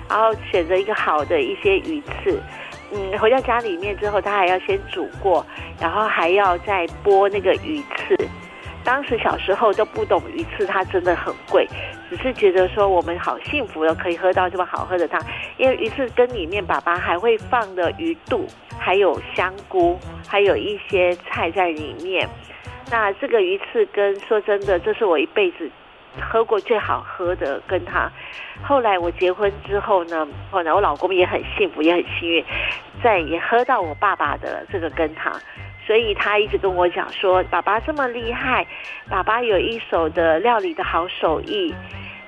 [0.09, 2.41] 然后选择一个好的一些鱼翅。
[2.93, 5.45] 嗯，回到家里面之后，他还要先煮过，
[5.79, 8.17] 然后还要再剥那个鱼刺。
[8.83, 11.67] 当时小时候都不懂鱼刺，它真的很贵，
[12.09, 15.21] 只是觉得说我们好幸福的可以喝到这么好喝的汤。
[15.57, 18.47] 因为鱼刺羹里面，爸爸还会放的鱼肚，
[18.79, 22.25] 还有香菇，还有一些菜在里面。
[22.89, 25.69] 那这个鱼刺羹，说真的，这是我一辈子
[26.21, 28.11] 喝过最好喝的羹汤。
[28.63, 32.45] 后来我结婚之后呢，后来我老公也很幸福，也很幸运，
[33.03, 35.33] 在也喝到我爸爸的这个羹汤。
[35.85, 38.67] 所以他一直跟我讲说，爸爸这么厉害，
[39.09, 41.73] 爸爸有一手的料理的好手艺。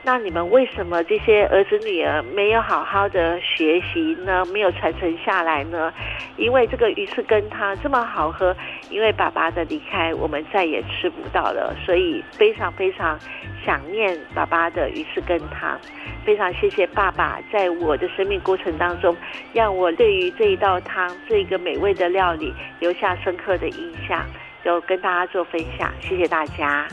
[0.02, 4.46] 那你们为什么这些儿子女儿没有好好的学习呢？
[4.46, 5.94] 没有传承下来呢？
[6.38, 8.56] 因为这个鱼翅羹汤这么好喝，
[8.90, 13.20] 因为爸爸的离开，我们再也吃不到了，所以非常非常
[13.66, 15.78] 想念爸爸的鱼翅羹汤。
[16.26, 19.16] 非常谢谢爸爸在我的生命过程当中，
[19.54, 24.26] 让我对于这一道汤这个美味的料理留下深刻的印象，
[24.64, 25.92] 就跟大家做分享。
[26.00, 26.88] 谢谢大家。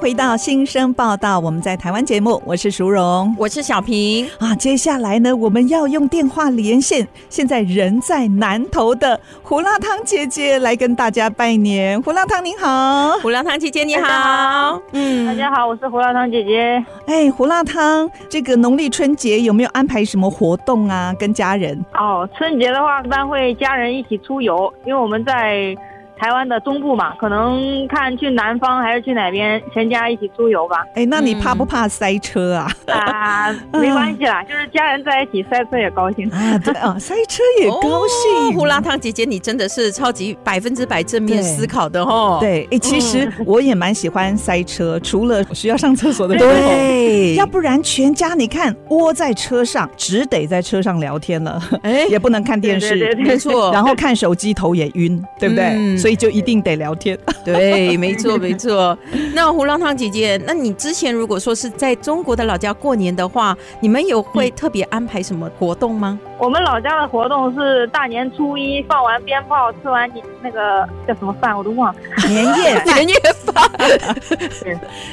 [0.00, 4.54] 回到新生报道，我们在台湾节目，我是淑荣，我是小平啊。
[4.54, 12.00] 接下来呢，我们要用电话连线，现在人在南投的胡辣汤姐姐来跟大家拜年。
[12.00, 16.82] 胡辣汤您好，胡辣汤姐姐你好，嗯，大家好，我是胡辣汤姐姐。
[17.06, 21.14] 哎，胡辣汤，这个农历春节有没有安排什么活动啊？
[21.18, 21.78] 跟家人？
[21.92, 25.76] 哦，春节的话，一般会家人一起出游，因为我们在。
[26.20, 30.84] 台湾的中部嘛，可能看去南方还是去哪边，全家一起出游吧。
[30.94, 32.70] 哎，那你怕不怕塞车啊？
[32.88, 36.58] 啊， 没关系啦，就是家人在一起，塞车也高兴啊。
[36.58, 38.54] 对啊，塞车也高兴。
[38.54, 42.36] 胡辣汤姐姐，你真的是超级百分之百正面思考的哦。
[42.38, 55.96] 对，哎，其实我也蛮喜欢塞车，除了需要上厕所的时候，对， 要不然全家你看窝在车上，只得在车上聊天了，哎， 也不能看电视，没错，然后看手机头也晕，对不对？
[55.96, 56.09] 所以。
[56.14, 58.96] 就一定得聊天， 对，没错，没错。
[59.34, 66.18] 那胡辣汤姐姐，那你之前如果说是在中国的老家过年的话，你们有会特别安排什么活动吗？
[66.22, 73.70] 嗯、我们老家的活动是大年初一放完鞭炮，吃完你那个叫什么饭我都忘了，年夜年夜饭。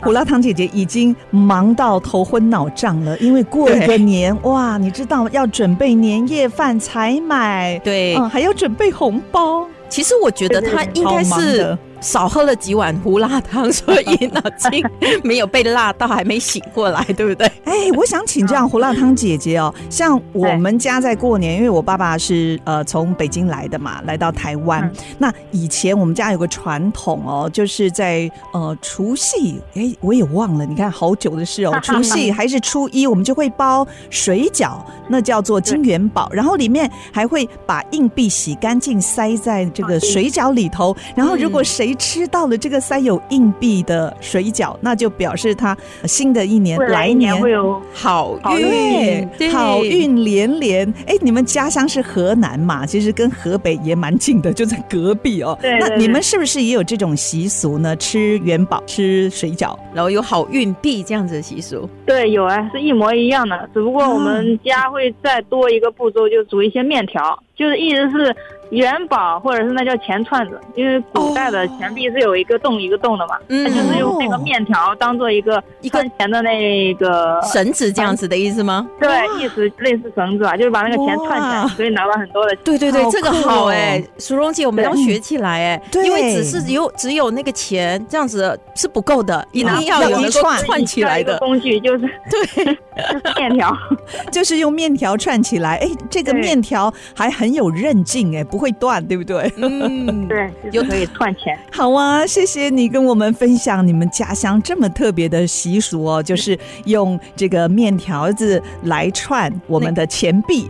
[0.03, 9.67] 胡辣汤姐姐已经忙到头昏脑胀了，因为过一个年哇，你知道要准备年夜饭才买，对，嗯，还要准备红包。
[9.89, 11.77] 其实我觉得他应该是。
[11.99, 14.83] 少喝了几碗胡辣汤， 所以脑筋
[15.23, 17.47] 没有被辣到，还没醒过来，对不对？
[17.63, 24.83] 哎，我想请教胡辣汤姐姐哦，像我们家在过年，因为我爸爸是呃从北京来的嘛，来到台湾。
[24.83, 34.77] 嗯、那以前我们家有个传统哦，就是在呃除夕，哎，我也忘了，你看好久的事哦， 除夕还是初一，我们就会包水饺，
[35.09, 50.93] 那叫做金元宝，然后里面还会把硬币洗干净，塞在这个水饺里头，然后如果谁谁吃到了这个塞有硬币的水饺，那就表示他新的一年来年会有好运，好运连连。
[51.05, 52.85] 哎，你们家乡是河南嘛？
[52.85, 55.57] 其实跟河北也蛮近的，就在隔壁哦。
[55.61, 57.95] 对，那你们是不是也有这种习俗呢？
[57.95, 61.89] 吃元宝，吃水饺，然后有好运币这样子的习俗？
[62.05, 63.69] 对，有啊，是一模一样的。
[63.73, 68.35] 只不过我们家会再多一个步骤，就煮一些面条，就是一直是。
[68.69, 73.65] 元宝或者是那叫钱串子，因为古代的钱币是有一个洞一个洞的嘛，它、oh.
[73.67, 78.87] 就是用那个面条当做一个赚钱的那个绳子这样子的意思吗？
[78.99, 79.09] 对，
[79.39, 82.63] 意思类似绳子啊，就是把那个钱串起来，所以拿到很多的钱。
[82.63, 90.29] 对对对，这个好哎、欸，淑荣姐，我们要学起来哎、欸，因为只是有只有那个钱这样子是不够的，一定要有能够
[90.65, 92.71] 串起来的工具，就是对，就
[93.29, 93.75] 是面条，
[94.31, 95.77] 就是用面条串起来。
[95.77, 99.51] 哎，这个面条还很有韧劲哎，不会断，对不对？
[99.57, 101.57] 嗯， 对，就可以赚钱。
[101.71, 110.67] 好啊，谢谢你跟我们分享你们家乡这么特别的习俗哦，就是用这个面条子来串我们的钱币。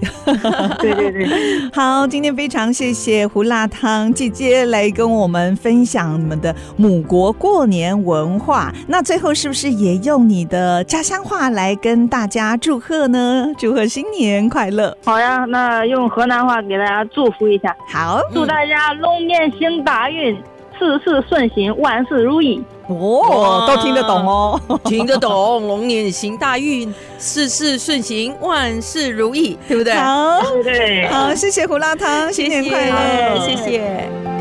[0.79, 1.27] 对 对对，
[1.73, 8.73] 好，今天非常谢谢胡辣汤姐姐来跟我们分享你们的母国过年文化。
[8.87, 13.47] 那最后是不是也用你的家乡话来跟大家祝贺呢？
[13.57, 14.97] 祝贺新年快乐！
[15.05, 17.75] 好呀，那用河南话给大家祝福一下。
[17.85, 20.35] 好，祝大家龙年行大运，
[20.77, 22.63] 事事顺心，万事如意。
[22.87, 25.67] 哦，都听得懂哦， 听得懂。
[25.67, 29.93] 龙年行大运，事事顺心，万事如意，对不对？
[29.93, 33.57] 好，对，对，好，谢谢胡辣汤，新年快乐，谢谢。
[33.57, 34.36] 谢谢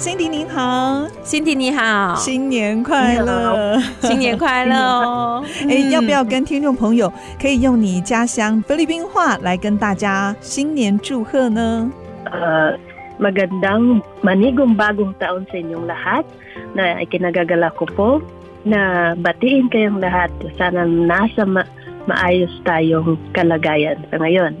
[0.00, 5.44] ，Cindy 您好，Cindy 你好，新年快乐，新年快乐哦！
[5.68, 11.92] 哎，要不要跟听众朋友可以用你家乡菲律宾话来跟大家新年祝贺呢？
[12.32, 12.72] 呃
[13.20, 16.24] ，Magandang manigong bagong taon sa inyong lahat
[16.72, 18.08] na ikinagagalak ko po
[18.64, 21.60] na batiin kayong lahat sana nasa ma
[22.08, 24.56] maayos tayong kalagayan sa ngayon。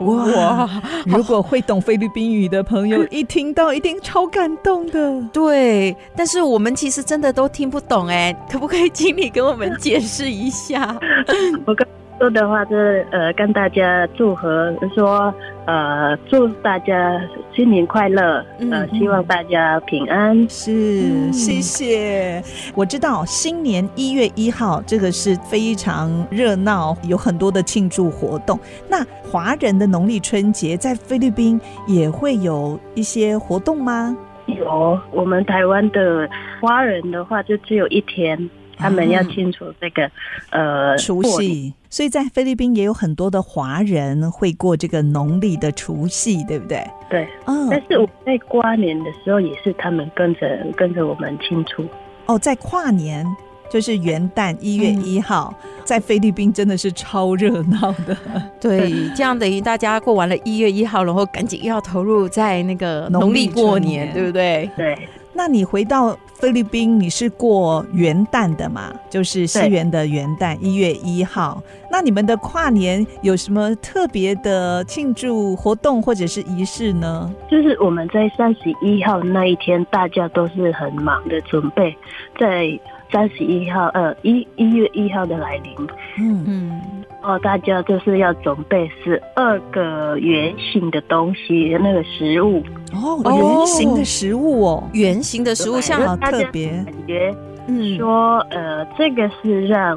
[0.00, 0.68] 哇！
[1.06, 5.22] 如果会懂菲律宾语的朋友， 一听到一定超感动的。
[5.32, 10.98] 对，但是我们其实真的都听不懂哎，可不可以请你跟我们解释一下？
[11.66, 11.86] 我刚
[12.22, 15.34] 说的话是呃，跟大家祝贺，说
[15.66, 17.20] 呃，祝大家
[17.52, 20.48] 新年快乐，呃，希望大家平安。
[20.48, 22.40] 是，谢谢。
[22.76, 28.56] 我知道新年一月一号这个是非常热闹，有很多的庆祝活动。
[28.88, 34.16] 那华人的农历春节在菲律宾也会有一些活动吗？
[34.46, 38.48] 有，我们台湾的华人的话就只有一天。
[38.82, 40.10] 他们要清楚这个，
[40.50, 46.84] 呃，除夕，所以在菲律宾也有很多的华人会过这个农历的除夕，对不对？
[47.08, 47.68] 对，哦。
[47.70, 51.86] 但是我在跨年的时候，也是他们跟着跟着我们庆祝。
[52.26, 53.26] 哦，在跨年
[53.70, 58.16] 就是元旦一月一号，嗯，在菲律宾真的是超热闹的。
[58.60, 64.70] 对，这样等于大家过完了一月一号，然后赶紧要投入在那个农历过年，对不对？
[64.76, 64.96] 对。
[65.34, 68.92] 那你回到菲律宾，你是过元旦的嘛？
[69.08, 71.62] 就是西元的元旦，一月一号。
[71.90, 77.32] 那你们的跨年有什么特别的庆祝活动或者是仪式呢？
[77.50, 81.96] 就是我们在三十一号那一天，大家都是很忙的准备，
[82.38, 82.78] 在
[83.12, 85.74] 三十一号，呃，一一月一号的来临。
[86.18, 86.80] 嗯嗯。
[87.22, 92.60] 哦，大家就是要准备十二个圆形的东西，那个食物。
[92.92, 97.32] 哦，圆形的食物哦，圆形的食物像好特别感觉，
[97.68, 99.96] 嗯，说呃，这个是让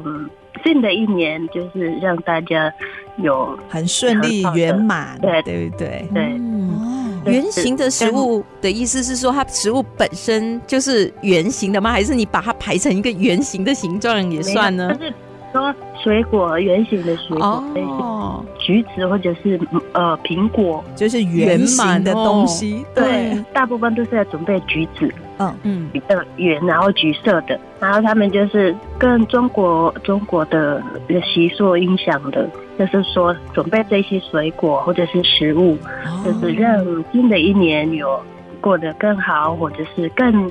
[0.62, 2.72] 新的一年就是让大家
[3.16, 6.22] 有很顺利圆满，对对对对。
[6.22, 11.90] 哦，圆形的食物的意思是说，它食物本身就是圆形的吗？
[11.90, 14.94] 还是你把它排成一个圆形的形状也算呢？
[14.94, 15.14] 就是
[15.52, 19.58] 说水果圆形的水果，哦，橘子或者是
[19.92, 22.84] 呃苹果，就是圆形的东西。
[22.94, 30.82] 对，对，大部分都是在准备橘子，嗯嗯，呃圆，然后橘色的，然后他们就是跟中国中国的
[31.24, 32.48] 习俗影响的，
[32.78, 38.20] 就是说准备这些水果或者是食物，哦，就是让新的一年有
[38.60, 40.50] 过得更好，或者是更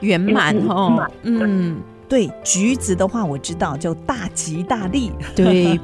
[0.00, 1.76] 圆满哦，嗯。
[2.08, 5.10] 对，橘子的话，我知道就大吉大利。
[5.34, 5.76] 对，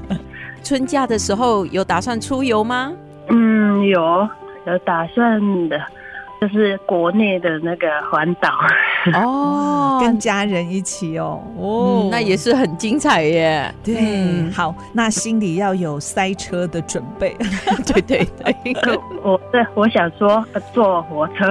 [0.62, 2.92] 春假的时候有打算出游吗？
[3.28, 4.28] 嗯，有，
[4.64, 5.76] 有打算的。
[6.42, 8.50] 就是国内的那个环岛
[9.14, 13.72] 哦， 跟家人一起哦，哦、嗯，那也是很精彩耶。
[13.84, 17.36] 对，嗯、好，那心里要有塞车的准备。
[17.86, 18.74] 对 对对，
[19.22, 21.48] 我对我想说坐火车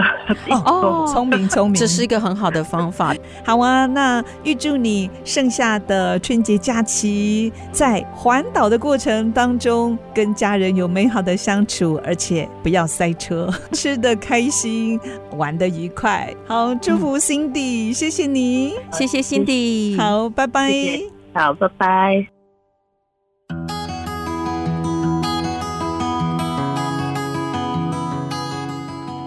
[0.65, 3.15] 哦，聪明聪明，这是一个很好的方法。
[3.45, 14.80] 好啊，那预祝你剩下的春节假期在环岛的过程当中，跟家人有美好的相处，而且不要塞车，吃的开心。
[15.37, 20.71] 玩的愉快，好，祝福 Cindy，嗯，谢谢你，谢谢 Cindy，好，拜拜，
[21.33, 22.27] 好，拜拜。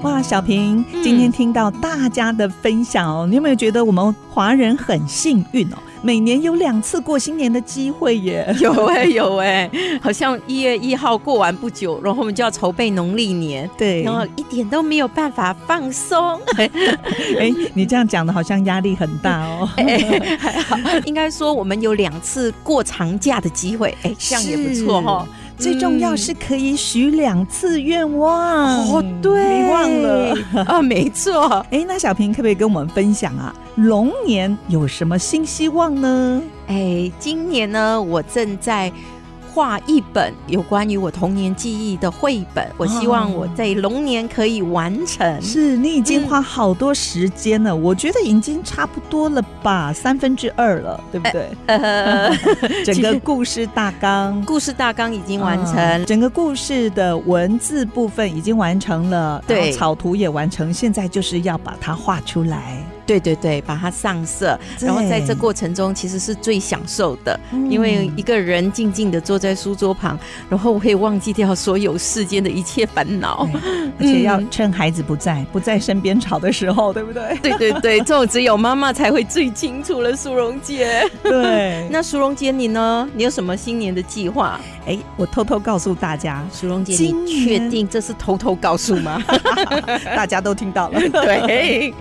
[0.03, 5.79] 哇，小平，今天听到大家的分享哦，嗯，你有没有觉得我们华人很幸运哦？
[6.05, 16.39] 每年有两次过新年的机会耶， 有哎、欸、有哎、欸，好像一月一号过完不久，然后我们就要筹备农历年，对，然后一点都没有办法放松。
[16.59, 16.69] 哎、
[17.39, 19.67] 欸，你这样讲的好像压力很大哦。
[19.77, 20.77] 还 好，
[21.07, 25.27] 应该说我们有两次过长假的机会，哎、欸，这样也不错哈。
[25.59, 30.37] 最重要是可以许两次愿望哦，对，没忘了
[30.67, 31.65] 啊， 没错。
[31.71, 33.55] 哎，那小平可不可以跟我们分享啊？
[33.77, 36.43] 龙年有什么新希望呢？
[36.67, 38.93] 哎，今年呢，我正在。
[39.55, 45.25] 画一本有关于我童年记忆的绘本，我希望我在龙年可以完成。
[45.37, 51.49] 哦、是你已经花好多时间了、嗯，我觉得已经差不多了吧，三分之二了，对不对？
[51.67, 52.37] 呃、
[52.85, 62.85] 整个故事大纲，故事大纲已经完成、嗯，整个故事的文字部分已经完成了，对，草图也完成，现在就是要把它画出来。
[63.07, 67.39] 对对对，把它上色，然后在这过程中其实是最享受的，
[67.69, 73.49] 因为一个人静静的坐在书桌旁，然后会忘记掉所有世间的一切烦恼，
[74.01, 77.39] 而且要趁孩子不在、不在身边吵的时候， 对不对？
[77.43, 80.15] 对对对，这种只有妈妈才会最清楚了。
[80.17, 83.09] 淑荣姐，对， 那淑荣姐你呢？
[83.15, 84.61] 你有什么新年的计划？
[84.87, 89.23] 哎，我偷偷告诉大家，淑荣姐，你确定这是偷偷告诉吗？
[90.17, 91.01] 大家都听到了。
[91.09, 91.93] 对，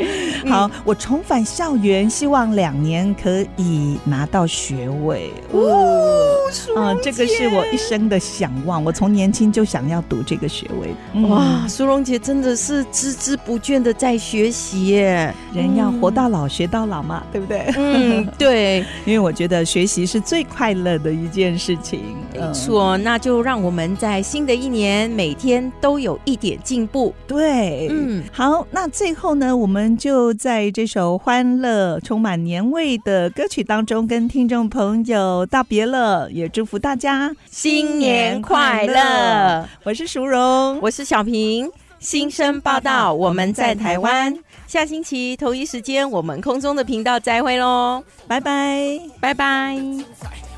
[0.49, 5.31] 好，我重返校园，希望两年可以拿到学位。
[5.51, 6.35] 哦，
[6.75, 11.21] 啊，这个是我一生的想望，我从年轻就想要读这个学位。
[11.27, 17.71] 哇，苏荣姐真的是孜孜不倦的在学习耶，人要活到老学到老嘛，对不对？
[17.77, 22.15] 嗯， 对，因为我觉得学习是最快乐的一件事情。
[22.33, 27.13] 没错，那就让我们在新的一年每天都有一点进步。
[27.27, 39.67] 对，嗯，好，那最后呢，我们就在这首欢乐、充满年味的歌曲当中，跟听众朋友道别了，也祝福大家新年快乐。
[39.83, 41.69] 我是淑荣，我是小平，
[41.99, 44.37] 新生报道，我们在台湾。
[44.65, 49.77] 下星期同一时间，我们空中的频道再会喽，拜拜，拜拜。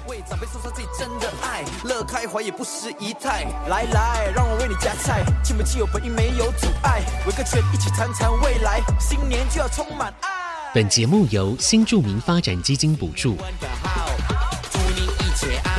[0.08, 3.46] 为长辈送上自己真的爱，乐开怀也不失仪态。
[3.68, 7.02] 来来，让我为你夹菜，亲不亲友本意没有阻碍。
[7.26, 10.30] 围个圈一起谈谈未来，新年就要充满爱。
[10.74, 13.38] 本节目由新著名发展基金补助。
[14.72, 15.72] 祝你一切爱